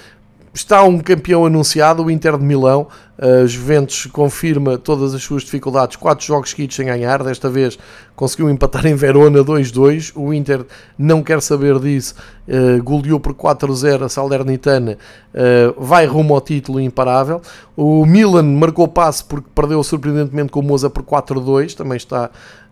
[0.54, 2.86] está um campeão anunciado, o Inter de Milão.
[3.16, 7.22] A Juventus confirma todas as suas dificuldades, quatro jogos seguidos sem ganhar.
[7.22, 7.78] Desta vez
[8.14, 10.12] conseguiu empatar em Verona 2-2.
[10.14, 10.64] O Inter
[10.96, 12.14] não quer saber disso,
[12.48, 14.96] uh, goleou por 4-0 a Salernitana,
[15.32, 17.40] uh, vai rumo ao título imparável.
[17.76, 22.30] O Milan marcou passe porque perdeu surpreendentemente com o Moza por 4-2, também está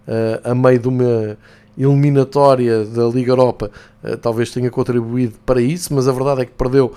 [0.08, 1.38] uh, a meio de uma
[1.76, 3.70] eliminatória da Liga Europa
[4.02, 6.92] uh, talvez tenha contribuído para isso, mas a verdade é que perdeu uh,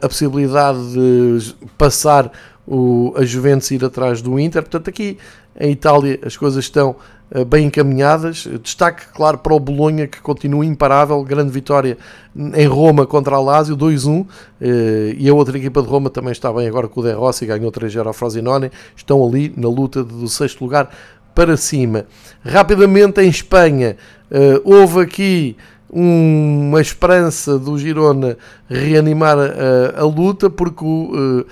[0.00, 2.30] a possibilidade de passar
[2.66, 4.62] o, a Juventus ir atrás do Inter.
[4.62, 5.18] Portanto, aqui
[5.58, 6.96] em Itália as coisas estão
[7.34, 8.48] uh, bem encaminhadas.
[8.62, 11.22] Destaque, claro, para o Bolonha, que continua imparável.
[11.24, 11.98] Grande vitória
[12.54, 14.26] em Roma contra a Lazio, 2-1.
[15.18, 17.70] e a outra equipa de Roma também está bem agora com o De Rossi, ganhou
[17.70, 18.70] 3-0 ao Frosinone.
[18.96, 20.90] Estão ali na luta do sexto lugar
[21.34, 22.06] para cima.
[22.44, 23.96] Rapidamente em Espanha,
[24.30, 25.56] uh, houve aqui
[25.90, 28.36] um, uma esperança do Girona
[28.68, 31.44] reanimar a, a luta, porque o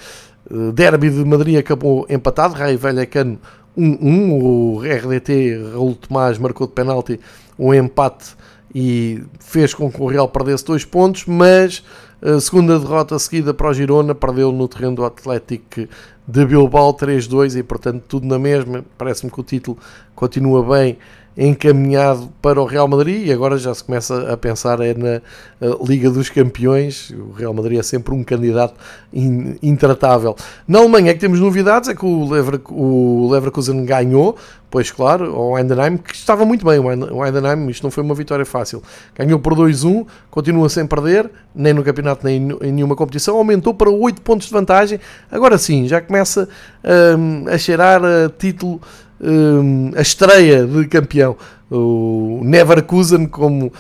[0.51, 3.39] uh, derby de Madrid acabou empatado, Raio Vallecano
[3.77, 7.21] 1-1, o RDT Raul Tomás marcou de penalti
[7.59, 8.35] um empate
[8.75, 11.83] e fez com que o Real perdesse dois pontos, mas
[12.23, 15.89] a segunda derrota seguida para o Girona perdeu no terreno do Atlético
[16.27, 18.85] de Bilbao 3-2 e portanto tudo na mesma.
[18.97, 19.77] Parece-me que o título
[20.15, 20.99] continua bem
[21.37, 25.21] encaminhado para o Real Madrid e agora já se começa a pensar é na
[25.87, 27.11] Liga dos Campeões.
[27.11, 28.75] O Real Madrid é sempre um candidato
[29.63, 30.37] intratável.
[30.67, 34.37] Na Alemanha é que temos novidades, é que o, Lever, o Leverkusen ganhou,
[34.71, 38.45] pois claro, o Heidenheim, que estava muito bem, o Heidenheim, isto não foi uma vitória
[38.45, 38.83] fácil.
[39.15, 43.91] Ganhou por 2-1, continua sem perder, nem no campeonato, nem em nenhuma competição, aumentou para
[43.91, 44.99] 8 pontos de vantagem.
[45.31, 46.49] Agora sim, já começa
[47.19, 48.81] um, a cheirar a título
[49.97, 51.37] a estreia de campeão.
[51.75, 53.73] O Neverkusen, como uh,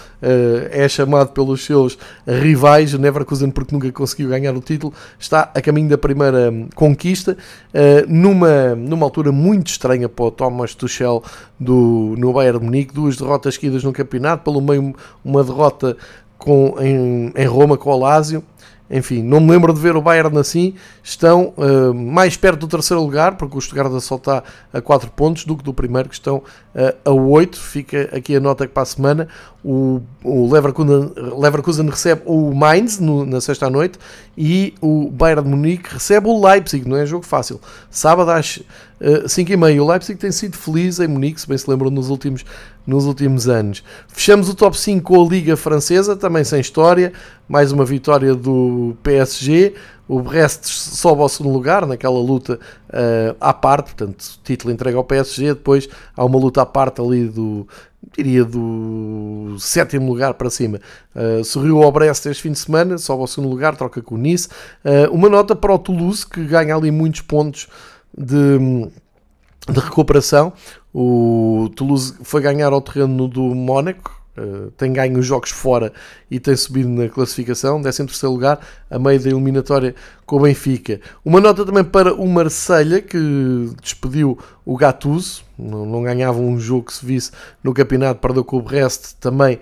[0.70, 5.60] é chamado pelos seus rivais, o Neverkusen porque nunca conseguiu ganhar o título, está a
[5.60, 7.36] caminho da primeira conquista,
[7.74, 11.22] uh, numa, numa altura muito estranha para o Thomas Tuchel
[11.60, 15.94] do, no Bayern de Munique, duas derrotas seguidas no campeonato, pelo meio uma derrota
[16.38, 18.42] com, em, em Roma com o Lazio,
[18.92, 20.74] enfim, não me lembro de ver o Bayern assim.
[21.02, 25.46] Estão uh, mais perto do terceiro lugar, porque o Stuttgart só está a 4 pontos,
[25.46, 27.58] do que do primeiro, que estão uh, a 8.
[27.58, 29.28] Fica aqui a nota que para a semana
[29.64, 33.98] o, o Leverkusen, Leverkusen recebe o Mainz no, na sexta noite
[34.36, 36.86] e o Bayern de Munique recebe o Leipzig.
[36.86, 37.58] Não é jogo fácil.
[37.90, 38.58] Sábado às
[39.00, 39.82] uh, 5 e meia.
[39.82, 42.44] O Leipzig tem sido feliz em Munique, se bem se lembram, nos últimos
[42.86, 43.82] nos últimos anos.
[44.08, 47.12] Fechamos o top 5 com a Liga Francesa, também sem história,
[47.48, 49.74] mais uma vitória do PSG.
[50.08, 52.58] O Brest sobe ao segundo lugar naquela luta
[52.88, 55.54] uh, à parte, portanto, título entregue ao PSG.
[55.54, 57.66] Depois há uma luta à parte ali do,
[58.16, 60.80] diria, do sétimo lugar para cima.
[61.14, 64.18] Uh, sorriu ao Brest este fim de semana, sobe ao segundo lugar, troca com o
[64.18, 64.48] Nice.
[64.84, 67.68] Uh, uma nota para o Toulouse, que ganha ali muitos pontos
[68.16, 68.90] de
[69.68, 70.52] de recuperação.
[70.94, 75.92] O Toulouse foi ganhar ao terreno do Mónaco, uh, tem ganho os jogos fora
[76.30, 78.60] e tem subido na classificação, 13 terceiro lugar,
[78.90, 79.94] a meio da eliminatória
[80.26, 81.00] com o Benfica.
[81.24, 86.86] Uma nota também para o Marselha que despediu o Gattuso, não, não ganhava um jogo
[86.86, 87.30] que se visse
[87.62, 89.58] no campeonato, perdeu com o Brest também.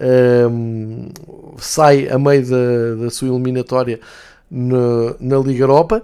[0.00, 1.08] Ehm,
[1.56, 4.00] sai a meio da, da sua eliminatória
[4.50, 6.02] na, na Liga Europa.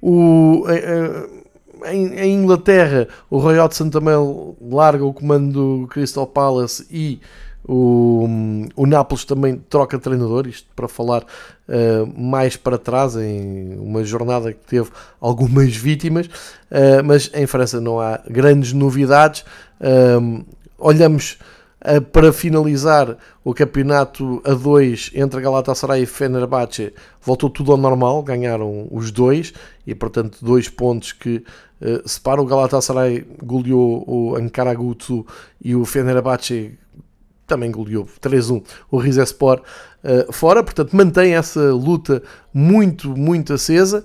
[0.00, 1.43] O, uh,
[1.86, 4.14] em, em, Inglaterra, o Roy Hodgson também
[4.60, 7.20] larga o comando do Crystal Palace e
[7.66, 8.28] O,
[8.76, 14.52] o Nápoles também troca treinador, isto para falar uh, mais para trás, em uma jornada
[14.52, 19.46] que teve algumas vítimas, uh, mas em França não há grandes novidades.
[19.80, 20.44] Uh,
[20.78, 21.38] olhamos
[22.12, 28.88] para finalizar o campeonato a dois entre Galatasaray e Fenerbahçe, voltou tudo ao normal, ganharam
[28.90, 29.52] os dois
[29.86, 31.44] e, portanto, dois pontos que
[31.84, 32.42] uh, separam.
[32.42, 35.26] O Galatasaray goleou o Ankara Gutu
[35.62, 36.78] e o Fenerbahçe
[37.46, 39.60] também goleou 3-1 o Rizespor
[40.02, 42.22] uh, fora, portanto mantém essa luta
[42.52, 44.04] muito, muito acesa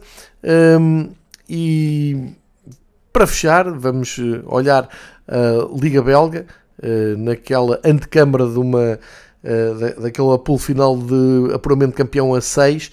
[0.80, 1.10] um,
[1.48, 2.34] e
[3.12, 4.88] para fechar vamos eh, olhar
[5.28, 6.46] a Liga Belga
[6.78, 9.00] uh, naquela antecâmara de uma
[9.44, 12.92] uh, da, daquela pool final de apuramento campeão a 6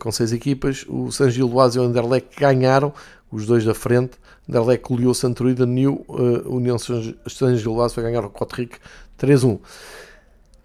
[0.00, 2.92] com seis equipas, o San Gilloise e o Anderlecht ganharam,
[3.36, 4.12] os dois da frente,
[4.48, 6.04] Anderlecht goleou Santorini, New
[6.46, 8.78] União San Gilloise foi ganhar o Cotric
[9.18, 9.58] 3-1.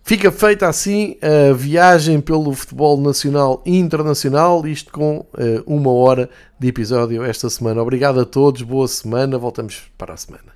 [0.04, 5.26] Fica feita assim a viagem pelo futebol nacional e internacional, isto com uh,
[5.66, 7.82] uma hora de episódio esta semana.
[7.82, 10.51] Obrigado a todos, boa semana, voltamos para a semana.